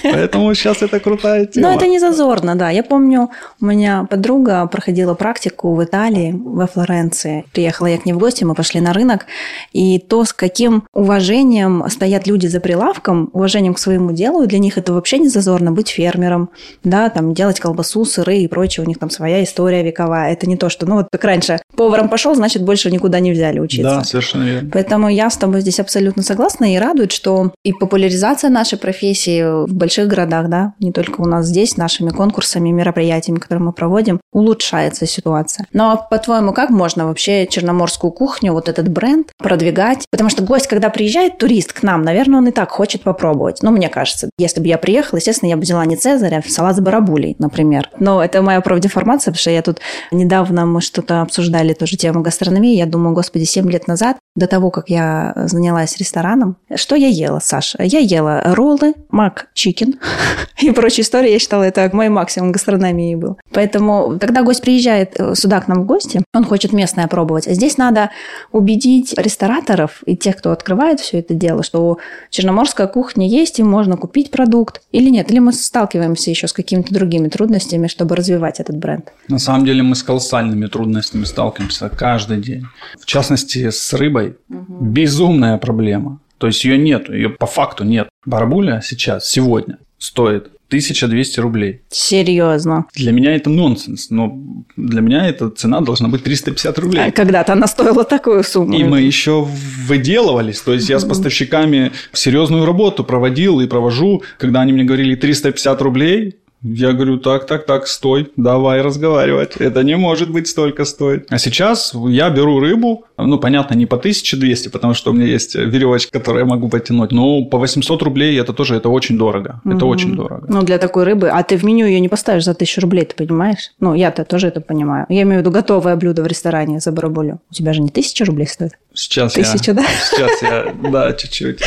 Поэтому 0.02 0.52
сейчас 0.56 0.82
это 0.82 1.00
крутая 1.00 1.46
тема. 1.46 1.70
Но 1.70 1.76
это 1.76 1.86
не 1.86 2.00
зазорно, 2.00 2.56
да. 2.56 2.72
Я 2.72 2.84
помню, 2.84 3.30
у 3.62 3.66
меня 3.66 4.08
подруга 4.10 4.66
проходила 4.66 5.14
практику 5.14 5.76
в 5.76 5.84
Италии, 5.84 6.34
во 6.36 6.66
Флоренции. 6.66 7.46
Приехала 7.54 7.86
я 7.86 8.00
к 8.00 8.08
ней 8.08 8.14
в 8.14 8.18
гости, 8.18 8.44
мы 8.44 8.56
пошли 8.56 8.82
на 8.82 8.92
рынок. 8.92 9.28
И 9.72 10.00
то, 10.00 10.26
с 10.26 10.34
каким 10.34 10.86
уважением 10.92 11.84
стоят 11.90 12.26
люди 12.26 12.48
за 12.48 12.60
прилавком, 12.60 13.30
уважением 13.34 13.76
к 13.76 13.80
своему 13.80 14.14
делу, 14.14 14.48
для 14.48 14.58
них 14.58 14.80
это 14.80 14.94
вообще 14.94 15.20
не 15.20 15.30
зазорно 15.30 15.72
быть 15.72 15.90
фермером, 15.90 16.50
да, 16.84 17.12
там 17.12 17.36
делать 17.36 17.60
колбасу, 17.60 18.04
сыры 18.04 18.38
и 18.38 18.48
прочее. 18.48 18.84
У 18.84 18.88
них 18.88 18.98
там 18.98 19.12
своя 19.12 19.44
история 19.44 19.84
вековая. 19.84 20.34
Это 20.34 20.50
не 20.50 20.58
то, 20.58 20.70
что, 20.70 20.88
ну 20.88 20.96
вот 20.96 21.08
как 21.12 21.24
раньше, 21.24 21.60
поваром 21.76 22.10
пошел, 22.10 22.34
значит, 22.34 22.64
больше 22.64 22.90
никуда 22.90 23.20
не 23.20 23.27
не 23.28 23.34
взяли 23.34 23.60
учиться. 23.60 23.98
Да, 23.98 24.04
совершенно 24.04 24.44
верно. 24.44 24.70
Поэтому 24.72 25.10
я 25.10 25.30
с 25.30 25.38
тобой 25.38 25.62
здесь 25.62 25.80
абсолютно 25.80 26.24
согласна 26.24 26.74
и 26.74 26.78
радует, 26.78 27.12
что 27.12 27.52
и 27.64 27.74
популяризация 27.74 28.50
нашей 28.50 28.78
профессии 28.78 29.66
в 29.66 29.74
больших 29.74 30.08
городах, 30.08 30.50
да, 30.50 30.74
не 30.80 30.92
только 30.92 31.22
у 31.22 31.26
нас 31.26 31.48
здесь, 31.48 31.78
нашими 31.78 32.10
конкурсами, 32.10 32.70
мероприятиями, 32.70 33.40
которые 33.40 33.64
мы 33.64 33.74
проводим, 33.74 34.20
улучшается 34.32 35.06
ситуация. 35.06 35.66
Но, 35.74 36.08
по-твоему, 36.10 36.54
как 36.54 36.70
можно 36.70 37.08
вообще 37.08 37.48
черноморскую 37.48 38.12
кухню, 38.12 38.54
вот 38.54 38.70
этот 38.70 38.88
бренд 38.88 39.32
продвигать? 39.38 40.06
Потому 40.12 40.30
что 40.30 40.44
гость, 40.44 40.68
когда 40.68 40.90
приезжает, 40.90 41.38
турист 41.38 41.74
к 41.74 41.84
нам, 41.84 42.04
наверное, 42.04 42.40
он 42.40 42.48
и 42.48 42.52
так 42.52 42.72
хочет 42.72 43.02
попробовать. 43.02 43.60
Ну, 43.62 43.72
мне 43.72 43.90
кажется, 43.90 44.30
если 44.38 44.62
бы 44.62 44.68
я 44.68 44.78
приехала, 44.78 45.18
естественно, 45.18 45.50
я 45.50 45.56
бы 45.56 45.64
взяла 45.64 45.86
не 45.86 45.96
Цезаря, 45.96 46.44
а 46.46 46.50
салат 46.50 46.76
с 46.76 46.80
барабулей, 46.80 47.36
например. 47.40 47.90
Но 48.00 48.24
это 48.24 48.42
моя 48.42 48.62
правдеформация, 48.62 49.32
потому 49.32 49.42
что 49.42 49.52
я 49.52 49.62
тут 49.62 49.80
недавно 50.12 50.66
мы 50.66 50.82
что-то 50.82 51.22
обсуждали 51.22 51.74
тоже 51.74 51.98
тему 51.98 52.22
гастрономии. 52.22 52.76
Я 52.76 52.86
думаю, 52.86 53.14
господи, 53.18 53.46
7 53.46 53.68
лет 53.72 53.88
назад, 53.88 54.20
до 54.38 54.46
того, 54.46 54.70
как 54.70 54.90
я 54.90 55.34
занялась 55.36 55.98
рестораном, 55.98 56.58
что 56.76 56.96
я 56.96 57.08
ела, 57.08 57.40
Саша? 57.40 57.82
Я 57.82 58.00
ела 58.00 58.42
роллы, 58.46 58.94
мак 59.10 59.48
чикен 59.56 59.96
и 60.62 60.70
прочие 60.72 61.04
истории. 61.04 61.32
Я 61.32 61.40
считала, 61.40 61.64
это 61.64 61.90
мой 61.92 62.10
максимум 62.10 62.52
гастрономии 62.52 63.16
был. 63.16 63.40
Поэтому, 63.52 64.18
когда 64.22 64.44
гость 64.44 64.62
приезжает 64.62 65.20
э, 65.20 65.34
сюда 65.34 65.60
к 65.60 65.68
нам 65.68 65.82
в 65.82 65.86
гости, 65.88 66.22
он 66.36 66.46
хочет 66.46 66.72
местное 66.72 67.08
пробовать. 67.08 67.46
Здесь 67.46 67.78
надо 67.78 68.12
убедить 68.52 69.16
рестораторов 69.18 70.04
и 70.06 70.16
тех, 70.16 70.38
кто 70.38 70.52
открывает 70.52 71.00
все 71.00 71.18
это 71.18 71.34
дело, 71.34 71.64
что 71.64 71.98
черноморская 72.30 72.86
кухня 72.86 73.28
есть, 73.28 73.58
и 73.58 73.64
можно 73.64 73.98
купить 73.98 74.30
продукт 74.30 74.84
или 74.92 75.10
нет. 75.10 75.32
Или 75.32 75.40
мы 75.40 75.52
сталкиваемся 75.52 76.30
еще 76.30 76.48
с 76.48 76.54
какими-то 76.54 76.94
другими 76.94 77.28
трудностями, 77.28 77.88
чтобы 77.88 78.16
развивать 78.16 78.60
этот 78.60 78.78
бренд. 78.78 79.12
На 79.30 79.40
самом 79.40 79.66
деле 79.66 79.82
мы 79.82 79.96
с 79.96 80.04
колоссальными 80.04 80.68
трудностями 80.68 81.24
сталкиваемся 81.24 81.90
каждый 81.90 82.40
день. 82.40 82.66
В 83.00 83.08
частности, 83.08 83.72
с 83.72 83.94
рыбой 83.94 84.27
угу. 84.50 84.86
безумная 84.86 85.58
проблема. 85.58 86.20
То 86.38 86.48
есть 86.48 86.64
ее 86.64 86.78
нет, 86.78 87.10
ее 87.10 87.30
по 87.30 87.46
факту 87.46 87.84
нет. 87.84 88.10
Барабуля 88.26 88.82
сейчас, 88.84 89.30
сегодня 89.30 89.80
стоит 89.98 90.52
1200 90.68 91.40
рублей. 91.40 91.82
Серьезно? 91.90 92.86
Для 92.94 93.12
меня 93.12 93.36
это 93.36 93.50
нонсенс, 93.50 94.10
но 94.10 94.38
для 94.76 95.02
меня 95.02 95.28
эта 95.28 95.50
цена 95.50 95.80
должна 95.82 96.10
быть 96.10 96.24
350 96.24 96.80
рублей. 96.80 97.04
А 97.06 97.12
когда-то 97.12 97.54
она 97.54 97.68
стоила 97.68 98.04
такую 98.04 98.44
сумму. 98.44 98.78
И 98.78 98.84
мы 98.84 99.02
еще 99.02 99.48
выделывались, 99.88 100.62
то 100.62 100.74
есть 100.74 100.90
я 100.90 101.00
с 101.00 101.06
поставщиками 101.06 101.94
серьезную 102.12 102.66
работу 102.66 103.04
проводил 103.06 103.62
и 103.62 103.68
провожу, 103.68 104.24
когда 104.38 104.62
они 104.62 104.74
мне 104.74 104.84
говорили 104.84 105.16
350 105.16 105.82
рублей, 105.82 106.36
я 106.64 106.92
говорю, 106.92 107.18
так, 107.18 107.46
так, 107.46 107.66
так, 107.66 107.88
стой, 107.88 108.32
давай 108.36 108.82
разговаривать. 108.82 109.58
Это 109.58 109.84
не 109.84 109.96
может 109.96 110.32
быть 110.32 110.48
столько 110.48 110.86
стоить. 110.86 111.24
А 111.30 111.38
сейчас 111.38 111.94
я 111.94 112.30
беру 112.30 112.60
рыбу, 112.60 113.06
ну, 113.18 113.40
понятно, 113.40 113.76
не 113.76 113.86
по 113.86 113.98
1200, 113.98 114.70
потому 114.70 114.94
что 114.94 115.12
у 115.12 115.14
меня 115.14 115.26
есть 115.26 115.56
веревочка, 115.56 116.20
которую 116.20 116.46
я 116.46 116.50
могу 116.50 116.70
потянуть, 116.70 117.12
но 117.12 117.44
по 117.46 117.58
800 117.58 118.04
рублей 118.04 118.40
это 118.40 118.54
тоже, 118.54 118.76
это 118.76 118.90
очень 118.90 119.18
дорого. 119.18 119.62
Это 119.66 119.86
mm 119.86 119.88
очень 119.88 120.16
дорого. 120.16 120.46
Ну, 120.50 120.62
для 120.64 120.78
такой 120.78 121.06
рыбы. 121.06 121.30
А 121.30 121.42
ты 121.44 121.58
в 121.58 121.64
меню 121.64 121.88
ее 121.88 122.00
не 122.00 122.10
поставишь 122.10 122.44
за 122.44 122.52
1000 122.52 122.82
рублей, 122.82 123.06
ты 123.06 123.16
понимаешь? 123.16 123.72
Ну, 123.80 123.96
я-то 123.96 124.26
тоже 124.26 124.48
это 124.48 124.62
понимаю. 124.62 125.06
Я 125.10 125.22
имею 125.24 125.38
в 125.38 125.42
виду 125.42 125.52
готовое 125.52 125.96
блюдо 125.96 126.24
в 126.24 126.28
ресторане 126.28 126.80
за 126.80 126.92
барабулю. 126.92 127.40
У 127.50 127.54
тебя 127.54 127.74
же 127.74 127.82
не 127.82 127.90
1000 127.90 128.26
рублей 128.26 128.48
стоит? 128.48 128.74
Сейчас 128.94 129.34
Тысяча, 129.34 129.72
я, 129.72 129.74
да? 129.74 129.84
Сейчас 129.84 130.42
я, 130.42 130.76
да, 130.92 131.14
чуть-чуть 131.14 131.62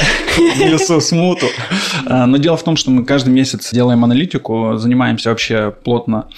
несу 0.59 1.01
смуту. 1.01 1.47
А, 2.07 2.27
но 2.27 2.37
дело 2.37 2.57
в 2.57 2.63
том, 2.63 2.77
что 2.77 2.91
мы 2.91 3.05
каждый 3.05 3.31
месяц 3.31 3.73
делаем 3.73 4.05
аналитику, 4.05 4.77
занимаемся 4.77 5.31
вообще 5.31 5.73
плотно. 5.85 6.29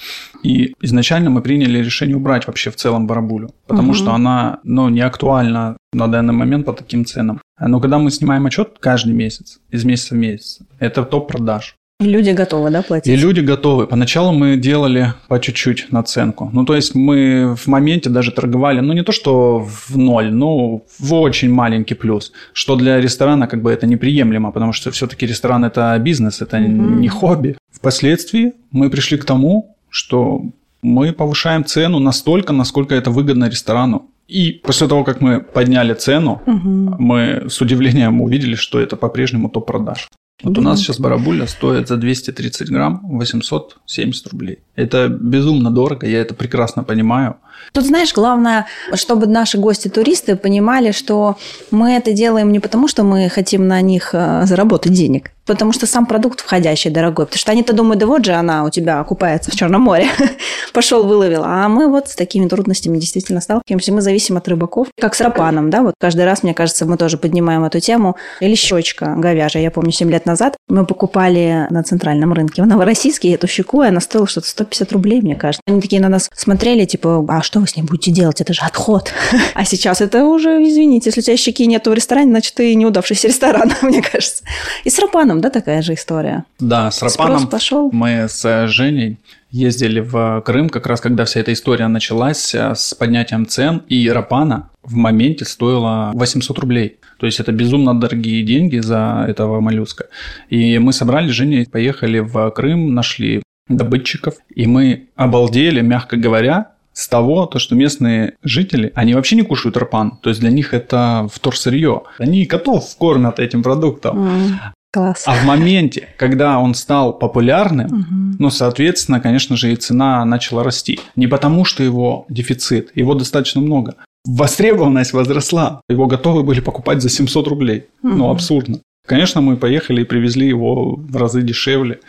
И 0.43 0.75
изначально 0.81 1.29
мы 1.29 1.41
приняли 1.41 1.79
решение 1.79 2.15
убрать 2.15 2.47
вообще 2.47 2.69
в 2.69 2.75
целом 2.75 3.07
барабулю, 3.07 3.49
потому 3.67 3.89
угу. 3.89 3.97
что 3.97 4.13
она, 4.13 4.59
ну, 4.63 4.89
не 4.89 5.01
актуальна 5.01 5.77
на 5.93 6.07
данный 6.07 6.33
момент 6.33 6.65
по 6.65 6.73
таким 6.73 7.05
ценам. 7.05 7.41
Но 7.59 7.79
когда 7.79 7.97
мы 7.97 8.11
снимаем 8.11 8.45
отчет 8.45 8.77
каждый 8.79 9.13
месяц, 9.13 9.59
из 9.71 9.85
месяца 9.85 10.15
в 10.15 10.17
месяц, 10.17 10.59
это 10.79 11.03
топ 11.03 11.27
продаж. 11.27 11.75
И 11.99 12.05
люди 12.05 12.31
готовы, 12.31 12.69
да, 12.69 12.81
платить? 12.81 13.13
И 13.13 13.15
люди 13.15 13.39
готовы. 13.39 13.87
Поначалу 13.87 14.33
мы 14.33 14.57
делали 14.57 15.13
по 15.29 15.39
чуть-чуть 15.39 15.91
наценку. 15.91 16.49
Ну, 16.51 16.65
то 16.65 16.75
есть 16.75 16.95
мы 16.95 17.55
в 17.55 17.67
моменте 17.67 18.09
даже 18.09 18.31
торговали, 18.31 18.81
ну, 18.81 18.93
не 18.93 19.03
то, 19.03 19.11
что 19.11 19.59
в 19.59 19.97
ноль, 19.97 20.33
но 20.33 20.81
в 20.99 21.13
очень 21.13 21.53
маленький 21.53 21.93
плюс, 21.93 22.33
что 22.51 22.75
для 22.75 22.99
ресторана 22.99 23.47
как 23.47 23.61
бы 23.61 23.71
это 23.71 23.87
неприемлемо, 23.87 24.51
потому 24.51 24.73
что 24.73 24.91
все-таки 24.91 25.25
ресторан– 25.25 25.63
это 25.65 25.97
бизнес, 25.99 26.41
это 26.41 26.57
mm-hmm. 26.57 26.95
не 26.99 27.07
хобби. 27.07 27.55
Впоследствии 27.71 28.53
мы 28.71 28.89
пришли 28.89 29.17
к 29.17 29.25
тому, 29.25 29.72
что 29.93 30.41
мы 30.81 31.13
повышаем 31.13 31.63
цену 31.63 31.99
настолько, 31.99 32.51
насколько 32.51 32.95
это 32.95 33.11
выгодно 33.11 33.47
ресторану. 33.47 34.09
И 34.27 34.51
после 34.63 34.87
того, 34.87 35.03
как 35.03 35.21
мы 35.21 35.39
подняли 35.39 35.93
цену, 35.93 36.41
угу. 36.45 36.95
мы 36.97 37.45
с 37.47 37.61
удивлением 37.61 38.21
увидели, 38.21 38.55
что 38.55 38.79
это 38.79 38.95
по-прежнему 38.95 39.49
топ 39.49 39.67
продаж. 39.67 40.09
Вот 40.41 40.53
да. 40.53 40.61
у 40.61 40.63
нас 40.63 40.79
сейчас 40.79 40.99
барабуля 40.99 41.45
стоит 41.45 41.87
за 41.87 41.97
230 41.97 42.69
грамм 42.69 43.01
870 43.03 44.27
рублей. 44.27 44.59
Это 44.75 45.07
безумно 45.07 45.69
дорого, 45.69 46.07
я 46.07 46.19
это 46.19 46.33
прекрасно 46.33 46.83
понимаю. 46.83 47.35
Тут, 47.71 47.85
знаешь, 47.85 48.13
главное, 48.13 48.65
чтобы 48.95 49.27
наши 49.27 49.57
гости-туристы 49.57 50.35
понимали, 50.35 50.91
что 50.91 51.37
мы 51.71 51.91
это 51.93 52.11
делаем 52.11 52.51
не 52.51 52.59
потому, 52.59 52.87
что 52.87 53.03
мы 53.03 53.29
хотим 53.29 53.67
на 53.67 53.79
них 53.81 54.09
э, 54.13 54.45
заработать 54.45 54.91
денег, 54.93 55.31
потому 55.45 55.73
что 55.73 55.85
сам 55.85 56.05
продукт 56.05 56.41
входящий 56.41 56.89
дорогой. 56.89 57.25
Потому 57.25 57.39
что 57.39 57.51
они-то 57.51 57.73
думают, 57.73 57.99
да 57.99 58.07
вот 58.07 58.25
же 58.25 58.33
она 58.33 58.63
у 58.63 58.69
тебя 58.69 59.03
купается 59.03 59.51
в 59.51 59.55
Черном 59.55 59.81
море. 59.81 60.07
Пошел, 60.73 61.05
выловил. 61.05 61.43
А 61.45 61.67
мы 61.67 61.89
вот 61.89 62.09
с 62.09 62.15
такими 62.15 62.47
трудностями 62.47 62.97
действительно 62.97 63.41
сталкиваемся. 63.41 63.93
Мы 63.93 64.01
зависим 64.01 64.37
от 64.37 64.47
рыбаков. 64.47 64.87
Как 64.99 65.15
с 65.15 65.21
рапаном, 65.21 65.69
да? 65.69 65.81
Вот 65.81 65.95
каждый 65.99 66.25
раз, 66.25 66.43
мне 66.43 66.53
кажется, 66.53 66.85
мы 66.85 66.97
тоже 66.97 67.17
поднимаем 67.17 67.63
эту 67.63 67.79
тему. 67.79 68.15
Или 68.39 68.55
щечка 68.55 69.15
говяжья. 69.17 69.61
Я 69.61 69.71
помню, 69.71 69.91
7 69.91 70.09
лет 70.09 70.25
назад 70.25 70.55
мы 70.67 70.85
покупали 70.85 71.67
на 71.69 71.83
центральном 71.83 72.33
рынке 72.33 72.61
в 72.61 72.67
Новороссийске 72.67 73.33
эту 73.33 73.47
щеку, 73.47 73.83
и 73.83 73.87
она 73.87 73.99
стоила 73.99 74.27
что-то 74.27 74.47
150 74.47 74.91
рублей, 74.91 75.21
мне 75.21 75.35
кажется. 75.35 75.61
Они 75.67 75.81
такие 75.81 76.01
на 76.01 76.09
нас 76.09 76.29
смотрели, 76.35 76.85
типа, 76.85 77.25
а 77.27 77.41
что 77.41 77.59
вы 77.59 77.67
с 77.67 77.75
ней 77.75 77.83
будете 77.83 78.11
делать? 78.11 78.41
Это 78.41 78.53
же 78.53 78.61
отход. 78.61 79.11
А 79.55 79.65
сейчас 79.65 80.01
это 80.01 80.25
уже, 80.25 80.63
извините, 80.63 81.09
если 81.09 81.21
у 81.21 81.23
тебя 81.23 81.37
щеки 81.37 81.67
нету 81.67 81.91
в 81.91 81.93
ресторане, 81.93 82.31
значит, 82.31 82.55
ты 82.55 82.73
неудавшийся 82.75 83.27
ресторан, 83.27 83.71
мне 83.81 84.01
кажется. 84.01 84.43
И 84.83 84.89
с 84.89 84.97
рапаном, 84.99 85.32
да, 85.41 85.49
такая 85.49 85.81
же 85.81 85.93
история? 85.93 86.45
Да, 86.59 86.91
с 86.91 87.01
рапаном 87.01 87.47
пошел. 87.47 87.89
мы 87.91 88.27
с 88.29 88.67
Женей 88.67 89.17
ездили 89.51 89.99
в 89.99 90.41
Крым, 90.45 90.69
как 90.69 90.87
раз 90.87 90.99
когда 90.99 91.25
вся 91.25 91.39
эта 91.39 91.53
история 91.53 91.87
началась 91.87 92.55
э, 92.55 92.73
с 92.75 92.93
поднятием 92.95 93.45
цен, 93.45 93.83
и 93.87 94.09
рапана 94.09 94.69
в 94.81 94.95
моменте 94.95 95.45
стоила 95.45 96.11
800 96.13 96.59
рублей. 96.59 96.97
То 97.19 97.27
есть 97.27 97.39
это 97.39 97.51
безумно 97.51 97.99
дорогие 97.99 98.43
деньги 98.43 98.79
за 98.79 99.25
этого 99.27 99.61
моллюска. 99.61 100.07
И 100.49 100.77
мы 100.79 100.91
собрали 100.91 101.29
Женей, 101.29 101.67
поехали 101.67 102.19
в 102.19 102.49
Крым, 102.51 102.93
нашли 102.93 103.43
добытчиков, 103.69 104.35
и 104.53 104.65
мы 104.65 105.07
обалдели, 105.15 105.81
мягко 105.81 106.17
говоря, 106.17 106.73
с 106.93 107.07
того, 107.07 107.45
то, 107.45 107.59
что 107.59 107.75
местные 107.75 108.35
жители, 108.43 108.91
они 108.95 109.15
вообще 109.15 109.35
не 109.35 109.41
кушают 109.41 109.77
рапан. 109.77 110.17
То 110.21 110.29
есть 110.29 110.41
для 110.41 110.51
них 110.51 110.73
это 110.73 111.27
вторсырье. 111.31 112.03
Они 112.19 112.45
котов 112.45 112.95
кормят 112.97 113.39
этим 113.39 113.63
продуктом. 113.63 114.17
Mm. 114.17 114.53
Класс. 114.93 115.23
А 115.25 115.33
в 115.33 115.43
моменте, 115.43 116.09
когда 116.17 116.59
он 116.59 116.75
стал 116.75 117.17
популярным, 117.17 117.87
угу. 117.87 118.37
ну, 118.37 118.49
соответственно, 118.51 119.19
конечно 119.19 119.57
же, 119.57 119.73
и 119.73 119.75
цена 119.75 120.23
начала 120.23 120.63
расти. 120.63 120.99
Не 121.15 121.25
потому, 121.25 121.65
что 121.65 121.81
его 121.81 122.27
дефицит, 122.29 122.91
его 122.93 123.15
достаточно 123.15 123.59
много. 123.59 123.95
Востребованность 124.23 125.13
возросла. 125.13 125.81
Его 125.89 126.05
готовы 126.05 126.43
были 126.43 126.59
покупать 126.59 127.01
за 127.01 127.09
700 127.09 127.47
рублей. 127.47 127.87
Угу. 128.03 128.13
Ну, 128.13 128.29
абсурдно. 128.29 128.81
Конечно, 129.07 129.41
мы 129.41 129.57
поехали 129.57 130.01
и 130.01 130.05
привезли 130.05 130.47
его 130.47 130.95
в 130.95 131.17
разы 131.17 131.41
дешевле 131.41 131.99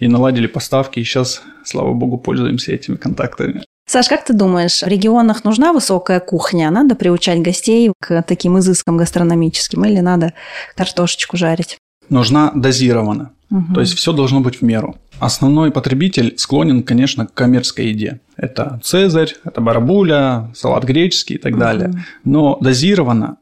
и 0.00 0.08
наладили 0.08 0.48
поставки. 0.48 0.98
И 0.98 1.04
сейчас, 1.04 1.40
слава 1.64 1.92
богу, 1.92 2.18
пользуемся 2.18 2.72
этими 2.72 2.96
контактами. 2.96 3.62
Саш, 3.86 4.08
как 4.08 4.24
ты 4.24 4.32
думаешь, 4.32 4.82
в 4.82 4.88
регионах 4.88 5.44
нужна 5.44 5.72
высокая 5.72 6.18
кухня? 6.18 6.70
Надо 6.70 6.96
приучать 6.96 7.40
гостей 7.42 7.92
к 8.00 8.22
таким 8.22 8.58
изыскам 8.58 8.96
гастрономическим 8.96 9.84
или 9.84 10.00
надо 10.00 10.34
картошечку 10.74 11.36
жарить? 11.36 11.78
Нужна 12.08 12.52
дозированно. 12.54 13.30
Угу. 13.50 13.74
То 13.74 13.80
есть 13.80 13.94
все 13.94 14.12
должно 14.12 14.40
быть 14.40 14.56
в 14.56 14.62
меру. 14.62 14.96
Основной 15.20 15.70
потребитель 15.70 16.34
склонен, 16.36 16.82
конечно, 16.82 17.26
к 17.26 17.34
коммерческой 17.34 17.88
еде. 17.88 18.20
Это 18.36 18.80
цезарь, 18.82 19.34
это 19.44 19.60
барабуля, 19.60 20.50
салат 20.54 20.84
греческий 20.84 21.34
и 21.34 21.38
так 21.38 21.52
угу. 21.52 21.60
далее. 21.60 21.92
Но 22.24 22.58
дозированно 22.60 23.36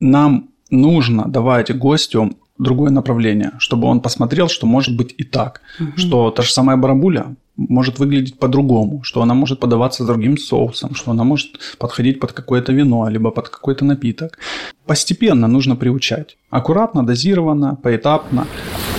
нам 0.00 0.48
нужно 0.70 1.26
давать 1.26 1.76
гостю 1.76 2.36
другое 2.58 2.90
направление, 2.90 3.52
чтобы 3.58 3.86
он 3.86 4.00
посмотрел, 4.00 4.48
что 4.48 4.66
может 4.66 4.96
быть 4.96 5.14
и 5.16 5.24
так, 5.24 5.60
угу. 5.80 5.92
что 5.96 6.30
та 6.30 6.42
же 6.42 6.52
самая 6.52 6.76
барабуля 6.76 7.34
может 7.56 7.98
выглядеть 7.98 8.38
по-другому, 8.38 9.02
что 9.02 9.22
она 9.22 9.34
может 9.34 9.60
подаваться 9.60 10.04
с 10.04 10.06
другим 10.06 10.38
соусом, 10.38 10.94
что 10.94 11.10
она 11.10 11.24
может 11.24 11.58
подходить 11.78 12.20
под 12.20 12.32
какое-то 12.32 12.72
вино, 12.72 13.08
либо 13.08 13.30
под 13.30 13.48
какой-то 13.48 13.84
напиток. 13.84 14.38
Постепенно 14.86 15.48
нужно 15.48 15.76
приучать. 15.76 16.36
Аккуратно, 16.50 17.04
дозированно, 17.04 17.76
поэтапно. 17.82 18.46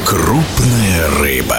Крупная 0.06 1.10
рыба. 1.20 1.58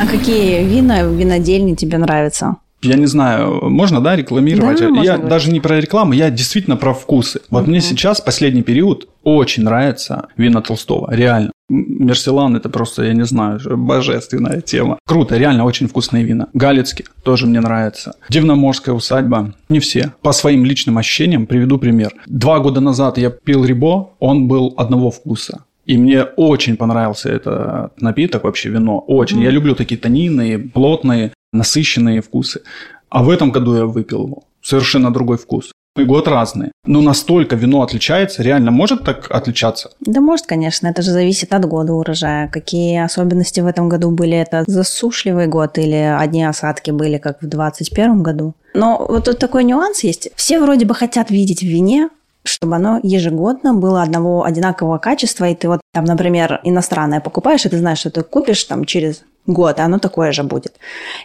А 0.00 0.06
какие 0.06 0.64
вина 0.64 1.04
в 1.06 1.14
винодельне 1.14 1.74
тебе 1.74 1.98
нравятся? 1.98 2.56
я 2.82 2.96
не 2.96 3.06
знаю, 3.06 3.68
можно, 3.68 4.00
да, 4.00 4.16
рекламировать? 4.16 4.78
Да, 4.78 4.86
я 4.86 4.90
говорить. 4.90 5.28
даже 5.28 5.50
не 5.50 5.60
про 5.60 5.80
рекламу, 5.80 6.12
я 6.12 6.30
действительно 6.30 6.76
про 6.76 6.94
вкусы. 6.94 7.40
Вот 7.50 7.64
uh-huh. 7.64 7.68
мне 7.68 7.80
сейчас, 7.80 8.20
последний 8.20 8.62
период, 8.62 9.08
очень 9.22 9.64
нравится 9.64 10.28
вина 10.36 10.62
Толстого, 10.62 11.12
реально. 11.12 11.52
Мерселан 11.70 12.56
это 12.56 12.68
просто, 12.68 13.04
я 13.04 13.14
не 13.14 13.24
знаю, 13.24 13.60
божественная 13.76 14.60
тема. 14.60 14.98
Круто, 15.06 15.36
реально 15.36 15.64
очень 15.64 15.86
вкусные 15.86 16.24
вина. 16.24 16.48
Галицкий 16.52 17.06
тоже 17.22 17.46
мне 17.46 17.60
нравится. 17.60 18.14
Дивноморская 18.28 18.94
усадьба. 18.94 19.54
Не 19.68 19.78
все. 19.78 20.12
По 20.22 20.32
своим 20.32 20.64
личным 20.64 20.98
ощущениям 20.98 21.46
приведу 21.46 21.78
пример. 21.78 22.12
Два 22.26 22.58
года 22.58 22.80
назад 22.80 23.18
я 23.18 23.30
пил 23.30 23.64
Рибо, 23.64 24.10
он 24.18 24.48
был 24.48 24.74
одного 24.76 25.10
вкуса. 25.10 25.64
И 25.86 25.96
мне 25.96 26.24
очень 26.24 26.76
понравился 26.76 27.30
этот 27.30 28.00
напиток, 28.00 28.44
вообще 28.44 28.68
вино. 28.68 28.98
Очень. 29.06 29.40
Mm. 29.40 29.44
Я 29.44 29.50
люблю 29.50 29.74
такие 29.74 30.00
тонины, 30.00 30.58
плотные 30.58 31.32
насыщенные 31.52 32.20
вкусы. 32.20 32.62
А 33.08 33.22
в 33.22 33.30
этом 33.30 33.50
году 33.50 33.76
я 33.76 33.86
выпил 33.86 34.44
совершенно 34.62 35.12
другой 35.12 35.36
вкус. 35.36 35.72
Год 35.96 36.28
разный. 36.28 36.70
Но 36.86 37.00
настолько 37.00 37.56
вино 37.56 37.82
отличается, 37.82 38.42
реально 38.42 38.70
может 38.70 39.04
так 39.04 39.30
отличаться? 39.30 39.90
Да 40.00 40.20
может, 40.20 40.46
конечно. 40.46 40.86
Это 40.86 41.02
же 41.02 41.10
зависит 41.10 41.52
от 41.52 41.64
года 41.66 41.92
урожая. 41.92 42.48
Какие 42.48 43.04
особенности 43.04 43.60
в 43.60 43.66
этом 43.66 43.88
году 43.88 44.10
были? 44.10 44.36
Это 44.36 44.64
засушливый 44.66 45.46
год 45.46 45.78
или 45.78 46.16
одни 46.18 46.44
осадки 46.44 46.92
были, 46.92 47.18
как 47.18 47.42
в 47.42 47.46
2021 47.48 48.22
году? 48.22 48.54
Но 48.72 49.04
вот 49.08 49.24
тут 49.24 49.38
такой 49.38 49.64
нюанс 49.64 50.04
есть. 50.04 50.30
Все 50.36 50.60
вроде 50.60 50.86
бы 50.86 50.94
хотят 50.94 51.30
видеть 51.30 51.60
в 51.60 51.66
вине 51.66 52.08
чтобы 52.42 52.76
оно 52.76 53.00
ежегодно 53.02 53.74
было 53.74 54.02
одного 54.02 54.44
одинакового 54.44 54.96
качества, 54.96 55.50
и 55.50 55.54
ты 55.54 55.68
вот 55.68 55.80
там, 55.92 56.04
например, 56.04 56.60
иностранное 56.64 57.20
покупаешь, 57.20 57.66
и 57.66 57.68
ты 57.68 57.76
знаешь, 57.76 57.98
что 57.98 58.10
ты 58.10 58.22
купишь 58.22 58.64
там 58.64 58.86
через 58.86 59.22
год, 59.46 59.78
и 59.78 59.82
оно 59.82 59.98
такое 59.98 60.32
же 60.32 60.42
будет. 60.42 60.76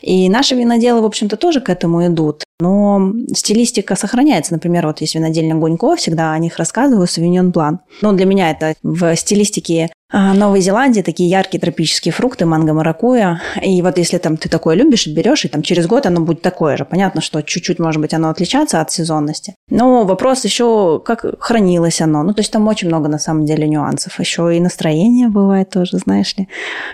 И 0.01 0.28
наши 0.30 0.56
виноделы, 0.56 1.01
в 1.01 1.06
общем-то, 1.06 1.38
тоже 1.38 1.62
к 1.62 1.69
этому 1.69 2.06
идут. 2.06 2.43
Но 2.60 3.13
стилистика 3.34 3.96
сохраняется. 3.96 4.54
Например, 4.54 4.88
вот 4.88 5.02
есть 5.02 5.15
винодельня 5.15 5.56
Гунько, 5.56 5.96
всегда 5.96 6.34
о 6.34 6.39
них 6.39 6.58
рассказываю, 6.58 7.08
Савиньон 7.08 7.52
Блан. 7.52 7.80
Ну, 8.02 8.13
для 8.13 8.26
меня 8.26 8.52
это 8.52 8.76
в 8.82 9.15
стилистике 9.15 9.89
а, 10.12 10.34
Новой 10.34 10.62
Зеландии 10.62 11.02
такие 11.02 11.30
яркие 11.30 11.60
тропические 11.60 12.13
фрукты, 12.13 12.46
манго, 12.46 12.74
маракуя. 12.74 13.41
И 13.62 13.82
вот 13.82 13.98
если 13.98 14.20
там 14.20 14.38
ты 14.38 14.50
такое 14.50 14.76
любишь, 14.76 15.08
берешь, 15.08 15.46
и 15.46 15.48
там 15.48 15.63
через 15.63 15.88
год 15.88 16.06
оно 16.06 16.22
будет 16.22 16.41
такое 16.41 16.78
же. 16.78 16.86
Понятно, 16.86 17.22
что 17.22 17.41
чуть-чуть, 17.41 17.80
может 17.80 18.00
быть, 18.00 18.13
оно 18.13 18.30
отличаться 18.30 18.82
от 18.82 18.91
сезонности. 18.91 19.56
Но 19.70 20.06
вопрос 20.06 20.46
еще, 20.46 21.02
как 21.04 21.26
хранилось 21.39 22.02
оно. 22.02 22.22
Ну, 22.22 22.34
то 22.34 22.41
есть 22.41 22.52
там 22.52 22.68
очень 22.68 22.88
много, 22.88 23.10
на 23.10 23.18
самом 23.18 23.46
деле, 23.46 23.68
нюансов. 23.68 24.20
Еще 24.20 24.56
и 24.56 24.60
настроение 24.60 25.28
бывает 25.28 25.72
тоже, 25.72 25.98
знаешь 25.98 26.36
ли. 26.38 26.48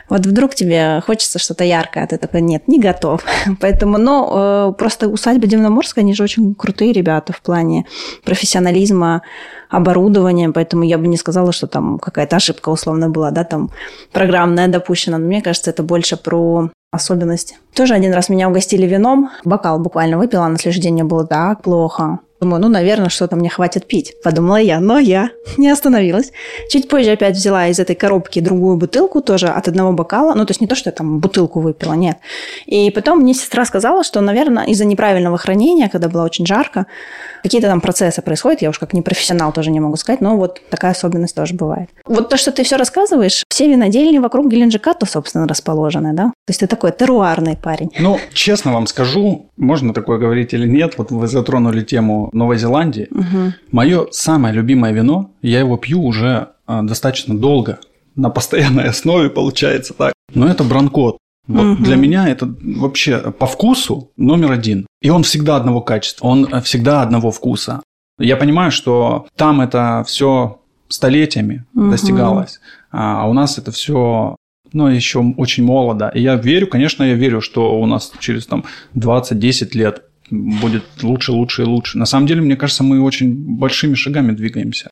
Вот 0.10 0.26
вдруг 0.26 0.56
тебе 0.56 1.04
хочется 1.06 1.38
что-то 1.38 1.66
яркое, 1.66 2.06
а 2.06 2.08
ты 2.08 2.18
такой, 2.18 2.42
нет, 2.42 2.68
не 2.68 2.80
готов. 2.80 3.24
Поэтому, 3.60 3.98
но 3.98 4.72
э, 4.72 4.74
просто 4.80 5.10
усадьба 5.10 5.48
Дивноморская, 5.52 6.04
они 6.04 6.14
же 6.14 6.24
очень 6.24 6.56
крутые 6.56 6.94
ребята 6.94 7.34
в 7.34 7.42
плане 7.42 7.86
профессионализма, 8.24 9.22
оборудования, 9.70 10.50
поэтому 10.50 10.84
я 10.84 10.98
бы 10.98 11.08
не 11.08 11.18
сказала, 11.18 11.52
что 11.52 11.66
там 11.66 11.98
какая-то 11.98 12.36
ошибка 12.36 12.70
условно 12.70 13.10
была, 13.10 13.32
да, 13.32 13.44
там 13.44 13.70
программная 14.12 14.68
допущена. 14.68 15.18
Но 15.18 15.26
мне 15.26 15.42
кажется, 15.42 15.72
это 15.72 15.82
больше 15.82 16.18
про 16.18 16.70
особенности. 16.92 17.56
Тоже 17.74 17.94
один 17.94 18.14
раз 18.14 18.30
меня 18.30 18.50
угостили 18.50 18.86
вином, 18.86 19.30
бокал 19.46 19.80
буквально 19.80 20.18
выпила, 20.18 20.46
а 20.46 20.50
на 20.50 20.58
следующий 20.58 20.82
день 20.82 20.94
мне 20.94 21.04
было 21.06 21.26
так 21.26 21.62
плохо. 21.62 22.20
Думаю, 22.42 22.60
ну, 22.60 22.70
наверное, 22.70 23.10
что-то 23.10 23.36
мне 23.36 23.50
хватит 23.52 23.86
пить. 23.86 24.16
Подумала 24.24 24.56
я, 24.56 24.80
но 24.80 24.98
я 24.98 25.30
не 25.58 25.70
остановилась. 25.70 26.32
Чуть 26.72 26.90
позже 26.90 27.12
опять 27.12 27.36
взяла 27.36 27.68
из 27.68 27.80
этой 27.80 27.96
коробки 27.96 28.40
другую 28.40 28.78
бутылку, 28.78 29.22
тоже 29.22 29.48
от 29.48 29.68
одного 29.68 29.94
бокала. 29.94 30.34
Ну, 30.34 30.44
то 30.46 30.52
есть 30.52 30.60
не 30.60 30.66
то, 30.66 30.74
что 30.74 30.90
я 30.90 30.92
там 30.92 31.20
бутылку 31.20 31.60
выпила, 31.60 31.94
нет. 31.94 32.18
И 32.66 32.90
потом 32.90 33.20
мне 33.20 33.36
сестра 33.36 33.64
сказала, 33.64 34.04
что, 34.04 34.22
наверное, 34.22 34.66
из-за 34.66 34.86
неправильного 34.86 35.38
хранения, 35.38 35.88
когда 35.88 36.10
было 36.10 36.24
очень 36.24 36.48
жарко, 36.48 36.88
какие-то 37.44 37.68
там 37.68 37.80
процессы 37.80 38.24
происходят. 38.24 38.64
Я 38.64 38.72
уж 38.72 38.80
как 38.80 38.94
непрофессионал 38.94 39.54
тоже 39.54 39.70
не 39.70 39.80
могу 39.80 39.96
сказать, 39.98 40.20
но 40.20 40.36
вот 40.36 40.62
такая 40.72 40.94
особенность 40.94 41.36
тоже 41.36 41.54
бывает. 41.54 41.90
Вот 42.06 42.30
то, 42.30 42.38
что 42.38 42.52
ты 42.52 42.64
все 42.64 42.76
рассказываешь, 42.76 43.44
все 43.50 43.70
винодельни 43.70 44.18
вокруг 44.18 44.48
Геленджика-то, 44.48 45.06
собственно, 45.06 45.48
расположены, 45.48 46.14
да? 46.14 46.24
То 46.48 46.50
есть 46.50 46.62
ты 46.62 46.66
такой 46.68 46.92
теруарный 46.92 47.56
парень. 47.56 47.92
Ну, 48.00 48.20
честно 48.34 48.74
вам 48.74 48.88
скажу, 48.88 49.52
можно 49.58 49.94
такое 49.94 50.18
говорить 50.18 50.54
или 50.54 50.68
нет, 50.68 50.96
вот 50.98 51.12
вы 51.12 51.28
затронули 51.28 51.82
тему 51.84 52.31
Новой 52.32 52.58
Зеландии. 52.58 53.08
Угу. 53.12 53.54
Мое 53.72 54.08
самое 54.12 54.54
любимое 54.54 54.94
вино, 54.94 55.32
я 55.42 55.60
его 55.60 55.78
пью 55.78 56.04
уже 56.04 56.50
а, 56.66 56.82
достаточно 56.84 57.38
долго, 57.38 57.80
на 58.16 58.30
постоянной 58.30 58.86
основе 58.90 59.30
получается 59.30 59.94
так. 59.94 60.14
Но 60.34 60.48
это 60.48 60.64
бранкот. 60.64 61.18
Вот 61.48 61.66
угу. 61.66 61.84
Для 61.84 61.96
меня 61.96 62.30
это 62.30 62.54
вообще 62.62 63.32
по 63.32 63.48
вкусу 63.48 64.12
номер 64.16 64.52
один. 64.52 64.88
И 65.02 65.10
он 65.10 65.24
всегда 65.24 65.56
одного 65.56 65.82
качества, 65.82 66.28
он 66.28 66.62
всегда 66.62 67.02
одного 67.02 67.32
вкуса. 67.32 67.82
Я 68.20 68.38
понимаю, 68.38 68.72
что 68.72 69.28
там 69.36 69.62
это 69.62 70.04
все 70.08 70.60
столетиями 70.88 71.66
угу. 71.74 71.90
достигалось, 71.90 72.60
а 72.92 73.28
у 73.28 73.34
нас 73.34 73.58
это 73.58 73.72
все 73.72 74.36
ну, 74.74 74.88
еще 74.88 75.20
очень 75.38 75.64
молодо. 75.64 76.10
И 76.14 76.22
я 76.22 76.36
верю, 76.36 76.68
конечно, 76.68 77.04
я 77.04 77.16
верю, 77.16 77.42
что 77.42 77.80
у 77.80 77.86
нас 77.86 78.12
через 78.20 78.46
там 78.46 78.66
20-10 78.96 79.78
лет 79.78 80.04
будет 80.32 80.84
лучше, 81.04 81.32
лучше 81.32 81.64
и 81.64 81.66
лучше. 81.66 81.98
На 81.98 82.06
самом 82.06 82.28
деле, 82.28 82.42
мне 82.42 82.56
кажется, 82.56 82.84
мы 82.84 83.02
очень 83.02 83.34
большими 83.34 83.94
шагами 83.96 84.32
двигаемся. 84.32 84.90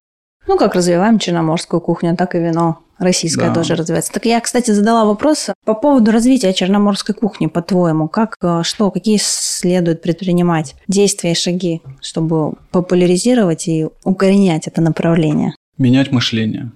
Ну, 0.47 0.57
как 0.57 0.75
развиваем 0.75 1.19
черноморскую 1.19 1.79
кухню, 1.79 2.15
так 2.15 2.35
и 2.35 2.39
вино 2.39 2.79
российское 2.97 3.47
Да. 3.47 3.53
тоже 3.53 3.75
развивается. 3.75 4.11
Так 4.11 4.25
я, 4.25 4.39
кстати, 4.41 4.71
задала 4.71 5.05
вопрос 5.05 5.49
по 5.65 5.73
поводу 5.73 6.11
развития 6.11 6.53
черноморской 6.53 7.15
кухни, 7.15 7.47
по-твоему. 7.47 8.07
Как, 8.07 8.35
э, 8.41 8.61
что, 8.63 8.91
какие 8.91 9.19
следует 9.21 10.01
предпринимать 10.01 10.75
действия 10.87 11.31
и 11.31 11.35
шаги, 11.35 11.81
чтобы 12.01 12.53
популяризировать 12.71 13.67
и 13.67 13.87
укоренять 14.03 14.67
это 14.67 14.81
направление? 14.81 15.53
Менять 15.77 16.11
мышление. 16.11 16.71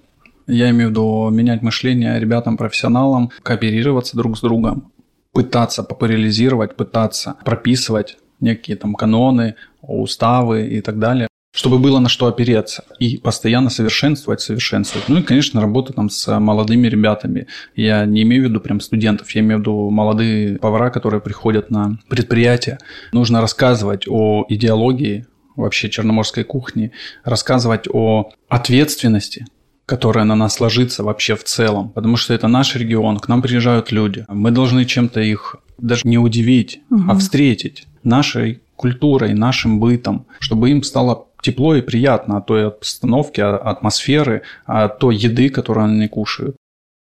Я 0.47 0.69
имею 0.69 0.87
в 0.87 0.91
виду 0.91 1.29
менять 1.29 1.61
мышление 1.61 2.19
ребятам-профессионалам, 2.19 3.31
кооперироваться 3.43 4.15
друг 4.15 4.37
с 4.37 4.41
другом, 4.41 4.91
пытаться 5.31 5.83
популяризировать, 5.83 6.75
пытаться 6.75 7.35
прописывать 7.43 8.17
некие 8.39 8.77
там 8.77 8.95
каноны, 8.95 9.55
уставы 9.81 10.67
и 10.67 10.81
так 10.81 10.99
далее, 10.99 11.27
чтобы 11.53 11.77
было 11.77 11.99
на 11.99 12.09
что 12.09 12.25
опереться 12.25 12.83
и 12.99 13.17
постоянно 13.17 13.69
совершенствовать, 13.69 14.41
совершенствовать. 14.41 15.07
Ну 15.07 15.19
и, 15.19 15.23
конечно, 15.23 15.61
работа 15.61 15.93
там 15.93 16.09
с 16.09 16.39
молодыми 16.39 16.87
ребятами. 16.87 17.47
Я 17.75 18.05
не 18.05 18.23
имею 18.23 18.43
в 18.43 18.49
виду 18.49 18.59
прям 18.59 18.79
студентов, 18.79 19.29
я 19.31 19.41
имею 19.41 19.57
в 19.57 19.61
виду 19.61 19.89
молодые 19.91 20.57
повара, 20.57 20.89
которые 20.89 21.21
приходят 21.21 21.69
на 21.69 21.99
предприятие. 22.09 22.79
Нужно 23.11 23.39
рассказывать 23.39 24.05
о 24.07 24.45
идеологии 24.49 25.27
вообще 25.55 25.89
черноморской 25.89 26.43
кухни, 26.43 26.91
рассказывать 27.23 27.87
о 27.87 28.31
ответственности, 28.49 29.45
которая 29.85 30.25
на 30.25 30.35
нас 30.35 30.59
ложится 30.59 31.03
вообще 31.03 31.35
в 31.35 31.43
целом, 31.43 31.89
потому 31.89 32.15
что 32.17 32.33
это 32.33 32.47
наш 32.47 32.75
регион, 32.75 33.19
к 33.19 33.27
нам 33.27 33.43
приезжают 33.43 33.91
люди. 33.91 34.25
Мы 34.27 34.49
должны 34.49 34.85
чем-то 34.85 35.21
их 35.21 35.57
даже 35.77 36.01
не 36.05 36.17
удивить, 36.17 36.81
а 37.07 37.15
встретить 37.15 37.85
нашей 38.05 38.61
культурой, 38.75 39.33
нашим 39.33 39.79
бытом, 39.79 40.25
чтобы 40.39 40.69
им 40.71 40.83
стало 40.83 41.27
тепло 41.41 41.75
и 41.75 41.81
приятно 41.81 42.37
от 42.37 42.47
той 42.47 42.67
обстановки, 42.67 43.41
от 43.41 43.61
атмосферы, 43.61 44.41
от 44.65 44.99
той 44.99 45.15
еды, 45.15 45.49
которую 45.49 45.85
они 45.85 46.07
кушают. 46.07 46.55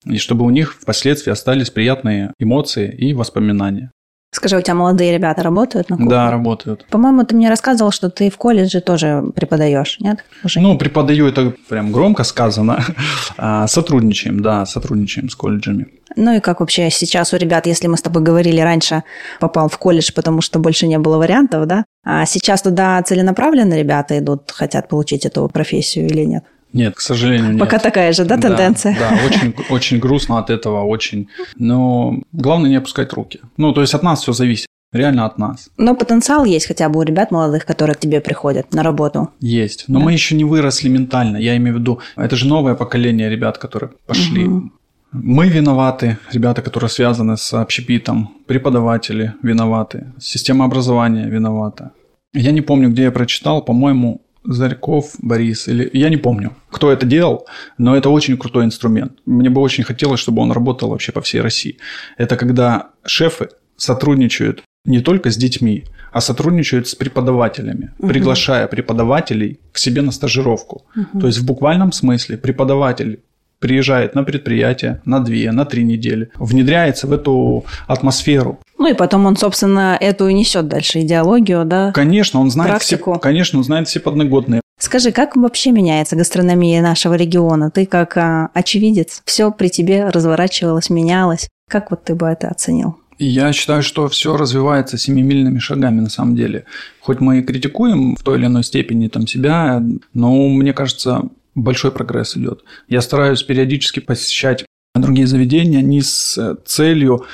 И 0.05 0.17
чтобы 0.17 0.45
у 0.45 0.49
них 0.49 0.73
впоследствии 0.73 1.31
остались 1.31 1.69
приятные 1.69 2.33
эмоции 2.39 2.89
и 2.89 3.13
воспоминания. 3.13 3.91
Скажи, 4.37 4.55
у 4.55 4.61
тебя 4.61 4.75
молодые 4.75 5.11
ребята 5.11 5.41
работают 5.41 5.89
на 5.89 5.95
кухне? 5.95 6.11
Да, 6.11 6.29
работают. 6.29 6.85
По-моему, 6.91 7.23
ты 7.23 7.35
мне 7.35 7.49
рассказывал, 7.49 7.89
что 7.89 8.11
ты 8.11 8.29
в 8.29 8.37
колледже 8.37 8.81
тоже 8.81 9.23
преподаешь, 9.33 9.99
нет? 9.99 10.23
Уже? 10.43 10.59
Ну, 10.59 10.77
преподаю 10.77 11.25
это 11.27 11.55
прям 11.67 11.91
громко 11.91 12.23
сказано. 12.23 12.79
А, 13.39 13.67
Сотрудничаем, 13.67 14.41
да, 14.41 14.65
сотрудничаем 14.65 15.29
с 15.29 15.35
колледжами. 15.35 15.87
Ну 16.15 16.35
и 16.35 16.39
как 16.39 16.59
вообще 16.59 16.89
сейчас 16.89 17.33
у 17.33 17.37
ребят, 17.37 17.67
если 17.67 17.87
мы 17.87 17.97
с 17.97 18.01
тобой 18.01 18.23
говорили 18.23 18.61
раньше, 18.61 19.03
попал 19.39 19.69
в 19.69 19.77
колледж, 19.77 20.11
потому 20.15 20.41
что 20.41 20.59
больше 20.59 20.87
не 20.87 20.97
было 20.97 21.17
вариантов, 21.17 21.67
да? 21.67 21.85
А 22.03 22.25
сейчас 22.25 22.61
туда 22.61 23.01
целенаправленно 23.01 23.75
ребята 23.77 24.17
идут, 24.17 24.51
хотят 24.51 24.87
получить 24.87 25.25
эту 25.25 25.47
профессию 25.49 26.05
или 26.07 26.25
нет? 26.25 26.43
Нет, 26.77 26.95
к 26.95 27.01
сожалению, 27.01 27.51
нет. 27.51 27.59
Пока 27.59 27.79
такая 27.79 28.13
же, 28.13 28.25
да, 28.25 28.37
тенденция? 28.37 28.95
Да, 28.99 29.09
да, 29.09 29.17
очень, 29.25 29.53
очень 29.69 29.99
грустно 29.99 30.37
от 30.39 30.49
этого, 30.49 30.83
очень. 30.83 31.27
Но 31.55 32.21
главное 32.31 32.69
не 32.69 32.77
опускать 32.77 33.13
руки. 33.13 33.39
Ну, 33.57 33.73
то 33.73 33.81
есть 33.81 33.93
от 33.95 34.03
нас 34.03 34.21
все 34.21 34.33
зависит. 34.33 34.67
Реально 34.93 35.25
от 35.25 35.37
нас. 35.37 35.69
Но 35.77 35.95
потенциал 35.95 36.45
есть 36.45 36.67
хотя 36.67 36.87
бы 36.89 36.99
у 36.99 37.03
ребят 37.03 37.31
молодых, 37.31 37.65
которые 37.65 37.95
к 37.95 37.99
тебе 37.99 38.21
приходят 38.21 38.73
на 38.73 38.83
работу. 38.83 39.29
Есть. 39.41 39.85
Но 39.87 39.99
Да. 39.99 40.05
мы 40.05 40.13
еще 40.13 40.35
не 40.35 40.45
выросли 40.45 40.89
ментально. 40.89 41.37
Я 41.37 41.57
имею 41.57 41.75
в 41.75 41.79
виду, 41.79 41.99
это 42.15 42.35
же 42.35 42.47
новое 42.47 42.73
поколение 42.75 43.29
ребят, 43.29 43.57
которые 43.57 43.89
пошли. 44.05 44.45
Мгм. 44.45 44.71
Мы 45.11 45.49
виноваты, 45.49 46.17
ребята, 46.33 46.61
которые 46.61 46.89
связаны 46.89 47.35
с 47.37 47.53
общепитом, 47.53 48.29
преподаватели 48.45 49.33
виноваты, 49.43 50.05
система 50.19 50.65
образования 50.65 51.27
виновата. 51.29 51.91
Я 52.33 52.51
не 52.51 52.61
помню, 52.61 52.89
где 52.89 53.03
я 53.03 53.11
прочитал, 53.11 53.61
по-моему, 53.65 54.21
Зарьков 54.47 55.15
Борис, 55.21 55.67
или 55.67 55.89
я 55.93 56.09
не 56.09 56.17
помню, 56.17 56.51
кто 56.71 56.91
это 56.91 57.05
делал, 57.05 57.45
но 57.77 57.95
это 57.95 58.09
очень 58.09 58.37
крутой 58.37 58.65
инструмент. 58.65 59.11
Мне 59.25 59.49
бы 59.49 59.61
очень 59.61 59.83
хотелось, 59.83 60.19
чтобы 60.19 60.41
он 60.41 60.51
работал 60.51 60.89
вообще 60.89 61.11
по 61.11 61.21
всей 61.21 61.41
России. 61.41 61.77
Это 62.17 62.35
когда 62.37 62.89
шефы 63.05 63.49
сотрудничают 63.75 64.63
не 64.85 65.01
только 65.01 65.29
с 65.31 65.37
детьми, 65.37 65.83
а 66.13 66.21
сотрудничают 66.21 66.87
с 66.87 66.95
преподавателями, 66.95 67.91
Мгм. 67.99 68.09
приглашая 68.09 68.67
преподавателей 68.67 69.59
к 69.73 69.77
себе 69.77 70.01
на 70.01 70.11
стажировку. 70.11 70.85
То 71.19 71.27
есть 71.27 71.39
в 71.39 71.45
буквальном 71.45 71.91
смысле 71.91 72.37
преподаватель 72.37 73.19
приезжает 73.59 74.15
на 74.15 74.23
предприятие 74.23 75.01
на 75.05 75.19
две, 75.19 75.51
на 75.51 75.65
три 75.65 75.83
недели, 75.83 76.29
внедряется 76.35 77.07
в 77.07 77.13
эту 77.13 77.65
атмосферу. 77.87 78.59
Ну 78.77 78.87
и 78.87 78.93
потом 78.93 79.25
он, 79.25 79.35
собственно, 79.37 79.97
эту 79.99 80.27
и 80.27 80.33
несет 80.33 80.67
дальше 80.67 81.01
идеологию, 81.01 81.65
да? 81.65 81.91
Конечно, 81.93 82.39
он 82.39 82.51
знает 82.51 82.71
Практику. 82.71 83.13
все, 83.13 83.19
конечно, 83.19 83.59
он 83.59 83.65
знает 83.65 83.87
все 83.87 83.99
подноготные. 83.99 84.61
Скажи, 84.79 85.11
как 85.11 85.35
вообще 85.35 85.71
меняется 85.71 86.15
гастрономия 86.15 86.81
нашего 86.83 87.15
региона? 87.15 87.71
Ты 87.71 87.87
как 87.87 88.15
а, 88.17 88.49
очевидец, 88.53 89.23
все 89.25 89.51
при 89.51 89.69
тебе 89.69 90.07
разворачивалось, 90.09 90.91
менялось. 90.91 91.49
Как 91.67 91.89
вот 91.89 92.03
ты 92.03 92.13
бы 92.13 92.27
это 92.27 92.49
оценил? 92.49 92.97
Я 93.19 93.51
считаю, 93.51 93.81
что 93.81 94.07
все 94.09 94.37
развивается 94.37 94.99
семимильными 94.99 95.57
шагами 95.57 96.01
на 96.01 96.09
самом 96.09 96.35
деле. 96.35 96.65
Хоть 97.01 97.19
мы 97.19 97.39
и 97.39 97.41
критикуем 97.41 98.15
в 98.15 98.21
той 98.21 98.37
или 98.37 98.45
иной 98.45 98.63
степени 98.63 99.07
там 99.07 99.25
себя, 99.25 99.83
но 100.13 100.47
мне 100.49 100.73
кажется, 100.73 101.23
большой 101.57 101.91
прогресс 101.91 102.37
идет. 102.37 102.63
Я 102.87 103.01
стараюсь 103.01 103.43
периодически 103.43 103.99
посещать 103.99 104.65
другие 104.95 105.27
заведения 105.27 105.81
не 105.81 106.01
с 106.01 106.37
э, 106.37 106.55
целью 106.65 107.25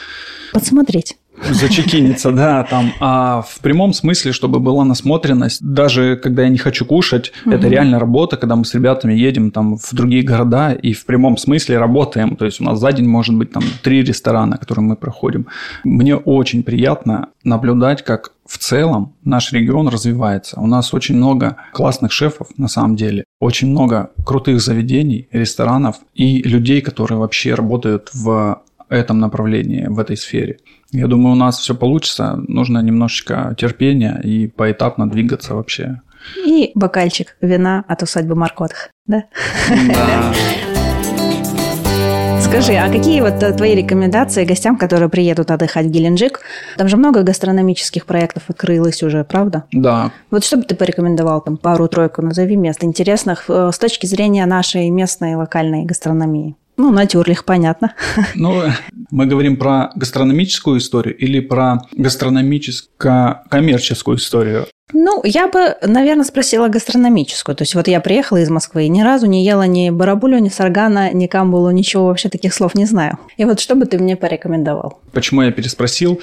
Подсмотреть. 0.53 1.17
Зачекиниться, 1.41 2.31
да, 2.31 2.63
там, 2.63 2.93
а 2.99 3.41
в 3.41 3.59
прямом 3.59 3.93
смысле, 3.93 4.31
чтобы 4.31 4.59
была 4.59 4.85
насмотренность, 4.85 5.63
даже 5.63 6.15
когда 6.15 6.43
я 6.43 6.49
не 6.49 6.57
хочу 6.57 6.85
кушать, 6.85 7.31
это 7.45 7.67
реально 7.67 7.99
работа, 7.99 8.37
когда 8.37 8.55
мы 8.55 8.65
с 8.65 8.73
ребятами 8.73 9.13
едем 9.13 9.51
там 9.51 9.77
в 9.77 9.93
другие 9.93 10.23
города 10.23 10.71
и 10.71 10.93
в 10.93 11.05
прямом 11.05 11.37
смысле 11.37 11.77
работаем, 11.77 12.35
то 12.35 12.45
есть 12.45 12.61
у 12.61 12.63
нас 12.63 12.79
за 12.79 12.91
день 12.91 13.07
может 13.07 13.35
быть 13.35 13.51
там 13.51 13.63
три 13.81 14.03
ресторана, 14.03 14.57
которые 14.57 14.85
мы 14.85 14.95
проходим. 14.95 15.47
Мне 15.83 16.15
очень 16.15 16.63
приятно 16.63 17.29
наблюдать, 17.43 18.03
как 18.03 18.31
в 18.45 18.57
целом 18.57 19.13
наш 19.23 19.51
регион 19.53 19.87
развивается. 19.87 20.59
У 20.59 20.67
нас 20.67 20.93
очень 20.93 21.15
много 21.15 21.57
классных 21.71 22.11
шефов 22.11 22.47
на 22.57 22.67
самом 22.67 22.95
деле, 22.95 23.23
очень 23.39 23.69
много 23.69 24.11
крутых 24.25 24.61
заведений, 24.61 25.27
ресторанов 25.31 25.97
и 26.13 26.41
людей, 26.43 26.81
которые 26.81 27.17
вообще 27.17 27.53
работают 27.53 28.09
в 28.13 28.61
этом 28.89 29.19
направлении, 29.19 29.87
в 29.87 29.99
этой 29.99 30.17
сфере. 30.17 30.59
Я 30.93 31.07
думаю, 31.07 31.33
у 31.33 31.35
нас 31.35 31.57
все 31.57 31.73
получится. 31.73 32.35
Нужно 32.47 32.79
немножечко 32.79 33.55
терпения 33.57 34.21
и 34.23 34.47
поэтапно 34.47 35.09
двигаться 35.09 35.55
вообще. 35.55 36.01
И 36.45 36.71
бокальчик 36.75 37.35
вина 37.41 37.83
от 37.87 38.03
усадьбы 38.03 38.35
Маркотах, 38.35 38.89
да? 39.07 39.25
Да. 39.87 40.33
Скажи, 42.39 42.73
а 42.73 42.91
какие 42.91 43.21
вот 43.21 43.41
э, 43.41 43.51
твои 43.53 43.73
рекомендации 43.73 44.45
гостям, 44.45 44.77
которые 44.77 45.09
приедут 45.09 45.49
отдыхать 45.49 45.87
в 45.87 45.89
Геленджик? 45.89 46.41
Там 46.77 46.87
же 46.87 46.97
много 46.97 47.23
гастрономических 47.23 48.05
проектов 48.05 48.43
открылось 48.47 49.01
уже, 49.01 49.23
правда? 49.23 49.63
Да. 49.71 50.11
Вот 50.29 50.43
что 50.43 50.57
бы 50.57 50.63
ты 50.63 50.75
порекомендовал, 50.75 51.41
там 51.41 51.57
пару-тройку 51.57 52.21
назови 52.21 52.55
мест 52.55 52.83
интересных 52.83 53.45
э, 53.49 53.71
с 53.73 53.79
точки 53.79 54.05
зрения 54.05 54.45
нашей 54.45 54.91
местной 54.91 55.33
локальной 55.35 55.85
гастрономии? 55.85 56.55
Ну, 56.77 56.91
на 56.91 57.05
тюрлих, 57.05 57.45
понятно. 57.45 57.93
Ну, 58.35 58.63
мы 59.11 59.27
говорим 59.27 59.57
про 59.57 59.91
гастрономическую 59.95 60.79
историю 60.79 61.15
или 61.15 61.39
про 61.39 61.83
гастрономическо-коммерческую 61.95 64.17
историю? 64.17 64.65
Ну, 64.91 65.21
я 65.23 65.47
бы, 65.47 65.75
наверное, 65.81 66.25
спросила 66.25 66.67
гастрономическую. 66.67 67.55
То 67.55 67.63
есть 67.63 67.75
вот 67.75 67.87
я 67.87 67.99
приехала 67.99 68.37
из 68.37 68.49
Москвы 68.49 68.85
и 68.85 68.89
ни 68.89 69.01
разу 69.01 69.27
не 69.27 69.45
ела 69.45 69.67
ни 69.67 69.89
барабулю, 69.89 70.39
ни 70.39 70.49
саргана, 70.49 71.13
ни 71.13 71.27
камбулу, 71.27 71.71
ничего 71.71 72.07
вообще 72.07 72.29
таких 72.29 72.53
слов 72.53 72.75
не 72.75 72.85
знаю. 72.85 73.17
И 73.37 73.45
вот 73.45 73.59
что 73.59 73.75
бы 73.75 73.85
ты 73.85 73.97
мне 73.97 74.15
порекомендовал? 74.15 74.99
Почему 75.11 75.43
я 75.43 75.51
переспросил? 75.51 76.21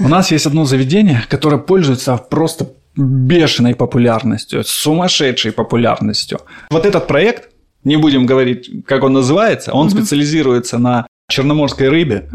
У 0.00 0.08
нас 0.08 0.30
есть 0.30 0.46
одно 0.46 0.64
заведение, 0.64 1.24
которое 1.28 1.58
пользуется 1.58 2.16
просто 2.16 2.68
бешеной 2.96 3.74
популярностью, 3.74 4.64
сумасшедшей 4.64 5.52
популярностью. 5.52 6.40
Вот 6.70 6.84
этот 6.84 7.06
проект, 7.06 7.48
не 7.84 7.96
будем 7.96 8.26
говорить, 8.26 8.70
как 8.86 9.04
он 9.04 9.12
называется, 9.12 9.72
он 9.72 9.90
специализируется 9.90 10.78
на 10.78 11.06
черноморской 11.28 11.88
рыбе. 11.88 12.28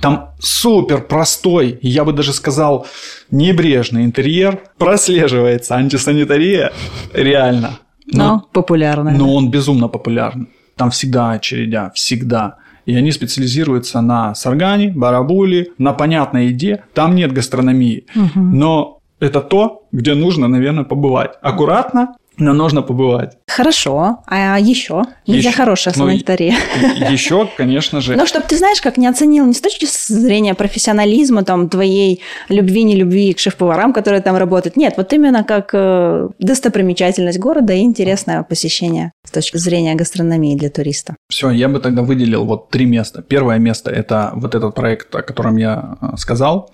Там 0.00 0.30
супер 0.38 1.02
простой, 1.02 1.78
я 1.82 2.04
бы 2.04 2.12
даже 2.12 2.32
сказал, 2.32 2.86
небрежный 3.30 4.04
интерьер. 4.04 4.60
Прослеживается 4.78 5.74
антисанитария, 5.74 6.72
реально. 7.12 7.78
Но 8.06 8.46
популярная. 8.52 9.14
Но 9.14 9.34
он 9.34 9.50
безумно 9.50 9.88
популярен. 9.88 10.48
Там 10.76 10.90
всегда 10.90 11.32
очередя, 11.32 11.90
всегда. 11.94 12.56
И 12.86 12.94
они 12.94 13.12
специализируются 13.12 14.02
на 14.02 14.34
саргане, 14.34 14.90
барабуле, 14.90 15.68
на 15.78 15.92
понятной 15.92 16.48
еде. 16.48 16.84
Там 16.92 17.14
нет 17.14 17.32
гастрономии. 17.32 18.06
Но 18.34 19.00
это 19.20 19.40
то, 19.40 19.86
где 19.90 20.14
нужно, 20.14 20.48
наверное, 20.48 20.84
побывать. 20.84 21.32
Аккуратно, 21.40 22.14
но 22.36 22.52
нужно 22.52 22.82
побывать. 22.82 23.36
Хорошо. 23.46 24.18
А 24.26 24.58
еще? 24.58 25.04
Нельзя 25.26 25.48
Еще- 25.50 25.56
хорошая 25.58 25.94
ну, 25.96 26.06
санитария. 26.06 26.56
Еще, 27.10 27.48
конечно 27.56 28.00
же, 28.00 28.16
Ну, 28.16 28.26
чтобы 28.26 28.46
ты 28.48 28.56
знаешь, 28.56 28.80
как 28.80 28.96
не 28.96 29.06
оценил 29.06 29.46
не 29.46 29.52
с 29.54 29.60
точки 29.60 29.86
зрения 29.86 30.54
профессионализма, 30.54 31.44
там, 31.44 31.68
твоей 31.68 32.20
любви, 32.48 32.82
не 32.84 32.96
любви 32.96 33.32
к 33.32 33.38
шеф-поварам, 33.38 33.92
которые 33.92 34.20
там 34.22 34.36
работают. 34.36 34.76
Нет, 34.76 34.94
вот 34.96 35.12
именно 35.12 35.44
как 35.44 35.70
э, 35.72 36.28
достопримечательность 36.38 37.38
города 37.38 37.72
и 37.72 37.80
интересное 37.80 38.42
посещение 38.42 39.12
с 39.26 39.30
точки 39.30 39.56
зрения 39.58 39.94
гастрономии 39.94 40.56
для 40.56 40.70
туриста. 40.70 41.16
все, 41.30 41.50
я 41.50 41.68
бы 41.68 41.80
тогда 41.80 42.02
выделил 42.02 42.44
вот 42.44 42.70
три 42.70 42.86
места. 42.86 43.22
Первое 43.22 43.58
место– 43.58 43.90
это 43.92 44.32
вот 44.34 44.54
этот 44.54 44.74
проект, 44.74 45.14
о 45.14 45.22
котором 45.22 45.56
я 45.56 45.96
э, 46.00 46.16
сказал. 46.16 46.70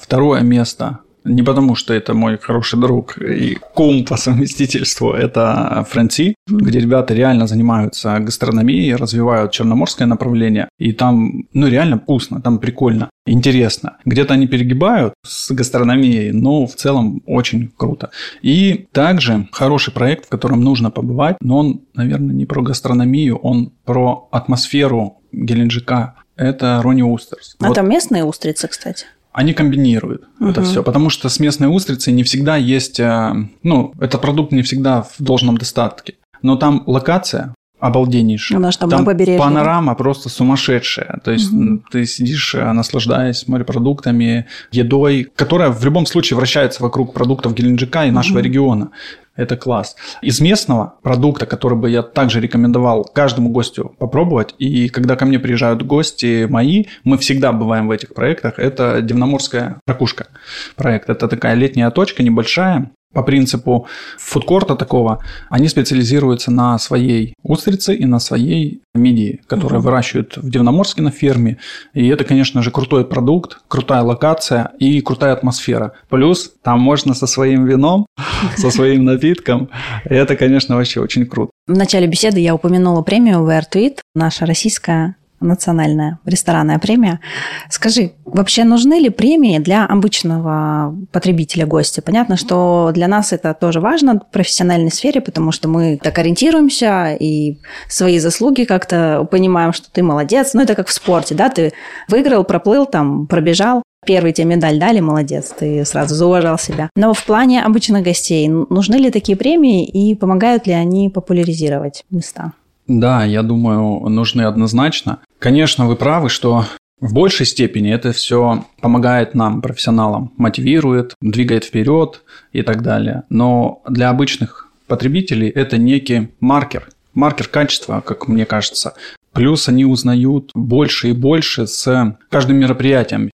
Второе 0.00 0.40
место 0.42 0.98
не 1.24 1.42
потому, 1.42 1.74
что 1.74 1.94
это 1.94 2.14
мой 2.14 2.38
хороший 2.38 2.78
друг 2.78 3.18
и 3.18 3.58
кум 3.74 4.04
по 4.04 4.16
совместительству, 4.16 5.12
это 5.12 5.84
Франци, 5.90 6.34
где 6.46 6.78
ребята 6.78 7.14
реально 7.14 7.46
занимаются 7.46 8.18
гастрономией, 8.18 8.94
развивают 8.94 9.52
черноморское 9.52 10.06
направление, 10.06 10.68
и 10.78 10.92
там, 10.92 11.44
ну, 11.52 11.66
реально 11.66 11.98
вкусно, 11.98 12.40
там 12.40 12.58
прикольно, 12.58 13.10
интересно. 13.26 13.96
Где-то 14.04 14.34
они 14.34 14.46
перегибают 14.46 15.14
с 15.26 15.50
гастрономией, 15.50 16.32
но 16.32 16.66
в 16.66 16.74
целом 16.74 17.22
очень 17.26 17.72
круто. 17.76 18.10
И 18.42 18.86
также 18.92 19.48
хороший 19.52 19.92
проект, 19.92 20.26
в 20.26 20.28
котором 20.28 20.60
нужно 20.60 20.90
побывать, 20.90 21.36
но 21.40 21.58
он, 21.58 21.80
наверное, 21.94 22.34
не 22.34 22.46
про 22.46 22.62
гастрономию, 22.62 23.36
он 23.36 23.72
про 23.84 24.28
атмосферу 24.30 25.18
Геленджика. 25.32 26.14
Это 26.36 26.80
Ронни 26.82 27.02
Устерс. 27.02 27.56
А 27.60 27.68
Вот 27.68 27.74
там 27.74 27.88
местные 27.88 28.24
устрицы, 28.24 28.68
кстати. 28.68 29.06
Они 29.34 29.52
комбинируют 29.52 30.28
это 30.40 30.62
все, 30.62 30.82
потому 30.82 31.10
что 31.10 31.28
с 31.28 31.40
местной 31.40 31.66
устрицей 31.66 32.12
не 32.12 32.22
всегда 32.22 32.56
есть, 32.56 33.00
э, 33.00 33.34
ну, 33.64 33.92
этот 34.00 34.20
продукт 34.20 34.52
не 34.52 34.62
всегда 34.62 35.02
в 35.02 35.16
должном 35.18 35.58
достатке, 35.58 36.14
но 36.40 36.56
там 36.56 36.84
локация 36.86 37.52
обалденнейшая. 37.80 38.58
Она 38.58 38.70
ж 38.70 38.76
там 38.76 38.88
на 38.88 39.04
побережье? 39.04 39.38
Панорама 39.38 39.94
просто 39.94 40.28
сумасшедшая. 40.28 41.20
То 41.24 41.32
есть 41.32 41.52
м, 41.52 41.84
ты 41.90 42.06
сидишь, 42.06 42.54
э, 42.54 42.72
наслаждаясь 42.72 43.46
морепродуктами, 43.48 44.46
едой, 44.70 45.26
которая 45.36 45.70
в 45.70 45.84
любом 45.84 46.06
случае 46.06 46.36
вращается 46.36 46.82
вокруг 46.82 47.12
продуктов 47.12 47.54
Геленджика 47.54 48.06
и 48.06 48.10
нашего 48.10 48.38
региона. 48.38 48.90
Это 49.36 49.56
класс. 49.56 49.96
Из 50.22 50.40
местного 50.40 50.94
продукта, 51.02 51.46
который 51.46 51.76
бы 51.76 51.90
я 51.90 52.02
также 52.02 52.40
рекомендовал 52.40 53.04
каждому 53.04 53.50
гостю 53.50 53.94
попробовать, 53.98 54.54
и 54.58 54.88
когда 54.88 55.16
ко 55.16 55.26
мне 55.26 55.38
приезжают 55.38 55.82
гости 55.82 56.46
мои, 56.48 56.84
мы 57.02 57.18
всегда 57.18 57.52
бываем 57.52 57.88
в 57.88 57.90
этих 57.90 58.14
проектах, 58.14 58.58
это 58.58 59.02
Дивноморская 59.02 59.80
ракушка 59.86 60.28
проект. 60.76 61.10
Это 61.10 61.26
такая 61.26 61.54
летняя 61.54 61.90
точка 61.90 62.22
небольшая, 62.22 62.92
по 63.14 63.22
принципу 63.22 63.86
фудкорта 64.18 64.76
такого, 64.76 65.20
они 65.48 65.68
специализируются 65.68 66.50
на 66.50 66.78
своей 66.78 67.34
устрице 67.42 67.94
и 67.94 68.04
на 68.04 68.18
своей 68.18 68.82
мидии, 68.94 69.40
которые 69.46 69.80
выращивают 69.80 70.36
в 70.36 70.50
Дивноморске 70.50 71.02
на 71.02 71.10
ферме. 71.10 71.58
И 71.94 72.06
это, 72.08 72.24
конечно 72.24 72.62
же, 72.62 72.70
крутой 72.70 73.04
продукт, 73.04 73.58
крутая 73.68 74.02
локация 74.02 74.72
и 74.78 75.00
крутая 75.00 75.32
атмосфера. 75.32 75.92
Плюс 76.08 76.52
там 76.62 76.80
можно 76.80 77.14
со 77.14 77.26
своим 77.26 77.64
вином, 77.64 78.06
со 78.56 78.70
своим 78.70 79.04
напитком. 79.04 79.70
И 80.08 80.14
это, 80.14 80.36
конечно, 80.36 80.76
вообще 80.76 81.00
очень 81.00 81.26
круто. 81.26 81.50
В 81.66 81.76
начале 81.76 82.06
беседы 82.06 82.40
я 82.40 82.54
упомянула 82.54 83.02
премию 83.02 83.38
Where 83.38 83.64
to 83.72 83.80
Eat, 83.80 83.98
наша 84.14 84.46
российская 84.46 85.16
национальная 85.40 86.18
ресторанная 86.24 86.78
премия. 86.78 87.20
Скажи, 87.68 88.12
вообще 88.24 88.64
нужны 88.64 88.94
ли 88.94 89.10
премии 89.10 89.58
для 89.58 89.84
обычного 89.86 90.94
потребителя 91.12 91.66
гостя? 91.66 92.02
Понятно, 92.02 92.36
что 92.36 92.90
для 92.94 93.08
нас 93.08 93.32
это 93.32 93.54
тоже 93.54 93.80
важно 93.80 94.20
в 94.20 94.30
профессиональной 94.32 94.90
сфере, 94.90 95.20
потому 95.20 95.52
что 95.52 95.68
мы 95.68 95.98
так 96.02 96.18
ориентируемся 96.18 97.16
и 97.18 97.58
свои 97.88 98.18
заслуги 98.18 98.64
как-то 98.64 99.26
понимаем, 99.30 99.72
что 99.72 99.90
ты 99.90 100.02
молодец. 100.02 100.54
Ну, 100.54 100.62
это 100.62 100.74
как 100.74 100.88
в 100.88 100.92
спорте, 100.92 101.34
да, 101.34 101.48
ты 101.48 101.72
выиграл, 102.08 102.44
проплыл, 102.44 102.86
там, 102.86 103.26
пробежал, 103.26 103.82
Первый 104.04 104.32
тебе 104.32 104.48
медаль 104.48 104.78
дали, 104.78 105.00
молодец, 105.00 105.54
ты 105.58 105.84
сразу 105.84 106.14
зауважал 106.14 106.58
себя. 106.58 106.90
Но 106.94 107.14
в 107.14 107.24
плане 107.24 107.62
обычных 107.62 108.02
гостей, 108.02 108.48
нужны 108.48 108.96
ли 108.96 109.10
такие 109.10 109.36
премии 109.36 109.86
и 109.86 110.14
помогают 110.14 110.66
ли 110.66 110.74
они 110.74 111.08
популяризировать 111.08 112.04
места? 112.10 112.52
Да, 112.86 113.24
я 113.24 113.42
думаю, 113.42 114.08
нужны 114.08 114.42
однозначно. 114.42 115.20
Конечно, 115.38 115.86
вы 115.86 115.96
правы, 115.96 116.28
что 116.28 116.66
в 117.00 117.12
большей 117.12 117.46
степени 117.46 117.92
это 117.92 118.12
все 118.12 118.64
помогает 118.80 119.34
нам, 119.34 119.62
профессионалам, 119.62 120.32
мотивирует, 120.36 121.14
двигает 121.20 121.64
вперед 121.64 122.22
и 122.52 122.62
так 122.62 122.82
далее. 122.82 123.24
Но 123.28 123.82
для 123.88 124.10
обычных 124.10 124.68
потребителей 124.86 125.48
это 125.48 125.76
некий 125.76 126.30
маркер, 126.40 126.88
маркер 127.14 127.48
качества, 127.48 128.00
как 128.00 128.28
мне 128.28 128.46
кажется. 128.46 128.94
Плюс 129.32 129.68
они 129.68 129.84
узнают 129.84 130.50
больше 130.54 131.10
и 131.10 131.12
больше 131.12 131.66
с 131.66 132.16
каждым 132.30 132.58
мероприятием. 132.58 133.30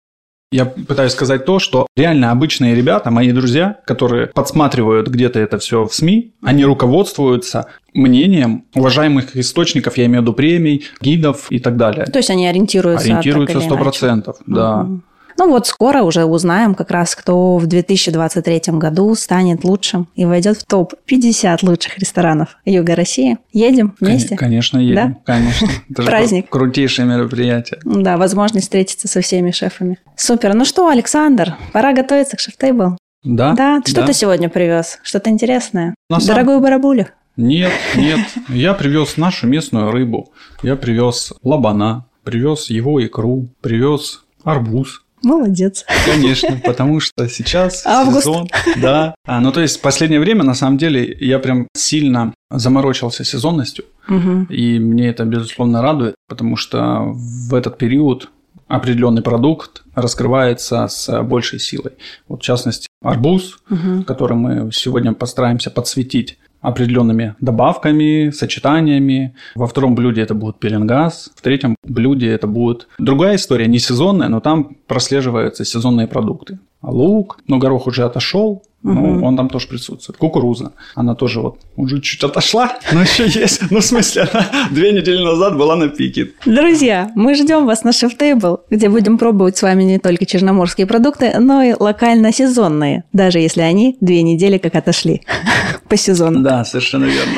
Я 0.52 0.66
пытаюсь 0.66 1.12
сказать 1.12 1.46
то, 1.46 1.60
что 1.60 1.86
реально 1.96 2.32
обычные 2.32 2.74
ребята, 2.74 3.12
мои 3.12 3.32
друзья, 3.32 3.78
которые 3.86 4.26
подсматривают 4.26 5.08
где-то 5.08 5.40
это 5.40 5.60
все 5.60 5.86
в 5.86 5.94
СМИ, 5.94 6.34
они 6.42 6.66
руководствуются 6.66 7.68
мнением 7.94 8.66
уважаемых 8.74 9.38
источников, 9.38 9.98
я 9.98 10.06
имею 10.06 10.22
в 10.22 10.24
виду 10.24 10.34
премий, 10.34 10.86
гидов 11.02 11.52
и 11.52 11.60
так 11.60 11.78
далее. 11.78 12.06
То 12.06 12.18
есть 12.18 12.32
они 12.32 12.48
ориентируются 12.48 13.06
Ориентируются 13.06 13.62
сто 13.62 13.78
процентов, 13.78 14.38
да. 14.48 14.84
Мгм. 14.84 15.04
Ну 15.40 15.50
вот 15.50 15.68
скоро 15.68 16.02
уже 16.04 16.26
узнаем 16.26 16.76
как 16.76 16.92
раз, 16.92 17.16
кто 17.16 17.56
в 17.58 17.66
2023 17.66 18.62
году 18.74 19.16
станет 19.16 19.64
лучшим 19.64 20.10
и 20.14 20.26
войдет 20.26 20.58
в 20.58 20.66
топ-50 20.66 21.60
лучших 21.62 21.98
ресторанов 21.98 22.58
Юга 22.66 22.94
России. 22.94 23.38
Едем 23.54 23.96
вместе? 24.02 24.30
Кон- 24.30 24.38
Конечно, 24.38 24.80
едем, 24.80 24.96
Да? 25.26 25.34
конечно. 25.34 25.68
Это 25.90 26.04
Праздник. 26.04 26.46
кру- 26.48 26.50
крутейшее 26.60 27.06
мероприятие. 27.08 27.80
Да, 27.86 28.18
возможность 28.18 28.66
встретиться 28.66 29.08
со 29.08 29.22
всеми 29.22 29.52
шефами. 29.52 29.98
Супер. 30.18 30.54
Ну 30.56 30.66
что, 30.66 30.90
Александр, 30.90 31.56
пора 31.72 31.94
готовиться 31.94 32.36
к 32.36 32.42
шеф-тейбл. 32.42 32.98
Да? 33.24 33.54
Да, 33.54 33.82
что 33.86 34.06
ты 34.06 34.12
сегодня 34.14 34.50
привез? 34.50 35.00
Что-то 35.04 35.30
интересное? 35.30 35.96
На 36.10 36.20
самом- 36.20 36.28
Дорогую 36.36 36.60
барабулю? 36.60 37.08
Нет, 37.38 37.72
нет. 37.96 38.20
Я 38.50 38.74
привез 38.74 39.16
нашу 39.16 39.48
местную 39.48 39.90
рыбу. 39.92 40.34
Я 40.64 40.76
привез 40.76 41.32
лабана, 41.44 42.06
привез 42.26 42.70
его 42.70 43.02
икру, 43.06 43.48
привез 43.62 44.24
арбуз. 44.44 45.04
Молодец. 45.24 45.86
Конечно, 46.06 46.60
потому 46.64 47.00
что 47.00 47.28
сейчас 47.28 47.84
Август. 47.86 48.22
сезон. 48.26 48.48
Да. 48.82 49.16
А, 49.26 49.40
ну, 49.42 49.52
то 49.52 49.62
есть, 49.62 49.78
в 49.78 49.82
последнее 49.82 50.20
время, 50.20 50.44
на 50.44 50.54
самом 50.56 50.78
деле, 50.78 51.16
я 51.20 51.40
прям 51.40 51.68
сильно 51.76 52.34
заморочился 52.52 53.24
сезонностью. 53.24 53.86
Мгм. 54.08 54.46
И 54.46 54.80
мне 54.80 55.10
это, 55.10 55.26
безусловно, 55.26 55.82
радует, 55.82 56.16
потому 56.28 56.56
что 56.56 57.04
в 57.14 57.54
этот 57.54 57.78
период 57.78 58.30
определенный 58.68 59.22
продукт 59.22 59.84
раскрывается 59.96 60.88
с 60.88 61.22
большей 61.24 61.60
силой. 61.60 61.94
Вот, 62.28 62.42
в 62.42 62.44
частности, 62.44 62.88
арбуз, 63.04 63.58
Мгм. 63.70 64.04
который 64.04 64.38
мы 64.38 64.72
сегодня 64.72 65.14
постараемся 65.14 65.72
подсветить 65.72 66.38
определенными 66.62 67.36
добавками, 67.40 68.32
сочетаниями. 68.32 69.36
Во 69.56 69.68
втором 69.68 69.96
блюде 69.96 70.22
это 70.22 70.34
будет 70.34 70.60
пеленгаз, 70.60 71.32
в 71.36 71.42
третьем 71.42 71.76
блюде 71.84 72.30
это 72.30 72.48
будет 72.48 72.88
другая 72.98 73.36
история, 73.36 73.68
не 73.68 73.80
сезонная, 73.80 74.28
но 74.28 74.40
там 74.40 74.76
прослеживаются 74.88 75.66
сезонные 75.66 76.08
продукты. 76.08 76.60
Лук, 76.82 77.40
но 77.48 77.58
горох 77.58 77.88
уже 77.88 78.04
отошел, 78.04 78.64
ну, 78.82 79.26
он 79.26 79.36
там 79.36 79.50
тоже 79.50 79.68
присутствует. 79.68 80.18
Кукуруза, 80.18 80.72
она 80.96 81.16
тоже 81.16 81.42
вот 81.42 81.60
уже 81.76 82.00
чуть 82.02 82.24
отошла, 82.24 82.78
но 82.94 83.02
еще 83.02 83.28
есть. 83.28 83.70
Ну, 83.72 83.80
в 83.80 83.86
смысле, 83.86 84.24
она 84.24 84.70
две 84.72 84.92
недели 84.92 85.22
назад 85.22 85.58
была 85.58 85.76
на 85.76 85.90
пике. 85.90 86.32
Друзья, 86.46 87.12
мы 87.16 87.36
ждем 87.36 87.66
вас 87.66 87.84
на 87.84 87.92
шеф-тейбл, 87.92 88.62
где 88.70 88.90
будем 88.90 89.18
пробовать 89.18 89.58
с 89.58 89.62
вами 89.62 89.84
не 89.84 90.00
только 90.00 90.26
черноморские 90.26 90.88
продукты, 90.88 91.38
но 91.40 91.62
и 91.62 91.74
локально-сезонные, 91.78 93.04
даже 93.12 93.40
если 93.40 93.62
они 93.62 93.98
две 94.00 94.22
недели 94.22 94.58
как 94.58 94.76
отошли 94.76 95.24
по 95.90 95.98
сезону. 95.98 96.42
Да, 96.42 96.64
совершенно 96.64 97.06
верно. 97.06 97.34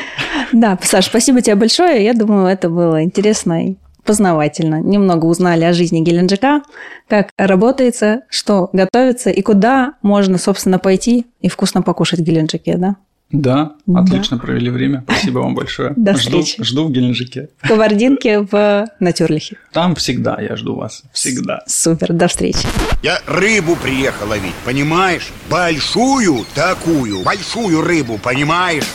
Да, 0.53 0.77
Саш, 0.81 1.05
спасибо 1.05 1.41
тебе 1.41 1.55
большое. 1.55 2.03
Я 2.03 2.13
думаю, 2.13 2.47
это 2.47 2.69
было 2.69 3.03
интересно 3.03 3.75
познавательно. 4.11 4.81
Немного 4.81 5.25
узнали 5.25 5.63
о 5.63 5.71
жизни 5.71 6.01
Геленджика, 6.01 6.63
как 7.07 7.29
работается, 7.37 8.23
что 8.29 8.69
готовится 8.73 9.29
и 9.29 9.41
куда 9.41 9.93
можно, 10.01 10.37
собственно, 10.37 10.79
пойти 10.79 11.27
и 11.39 11.47
вкусно 11.47 11.81
покушать 11.81 12.19
в 12.19 12.23
Геленджике, 12.23 12.75
да? 12.75 12.97
Да, 13.31 13.71
Да. 13.85 14.01
отлично 14.01 14.37
провели 14.37 14.69
время. 14.69 15.05
Спасибо 15.07 15.39
вам 15.39 15.55
большое. 15.55 15.93
До 15.95 16.11
жду, 16.17 16.41
встречи. 16.41 16.61
жду 16.61 16.87
в 16.87 16.91
Геленджике. 16.91 17.47
В 17.61 17.69
Кабардинке 17.69 18.41
в 18.41 18.85
Натюрлихе. 18.99 19.55
Там 19.71 19.95
всегда 19.95 20.37
я 20.41 20.57
жду 20.57 20.75
вас. 20.75 21.03
Всегда. 21.13 21.61
Супер, 21.67 22.11
до 22.11 22.27
встречи. 22.27 22.67
Я 23.01 23.19
рыбу 23.27 23.77
приехал 23.77 24.27
ловить, 24.27 24.55
понимаешь? 24.65 25.29
Большую 25.49 26.43
такую, 26.53 27.23
большую 27.23 27.79
рыбу, 27.81 28.19
понимаешь? 28.21 28.89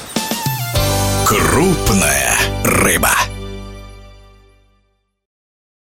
Крупная 1.24 2.34
рыба. 2.64 3.08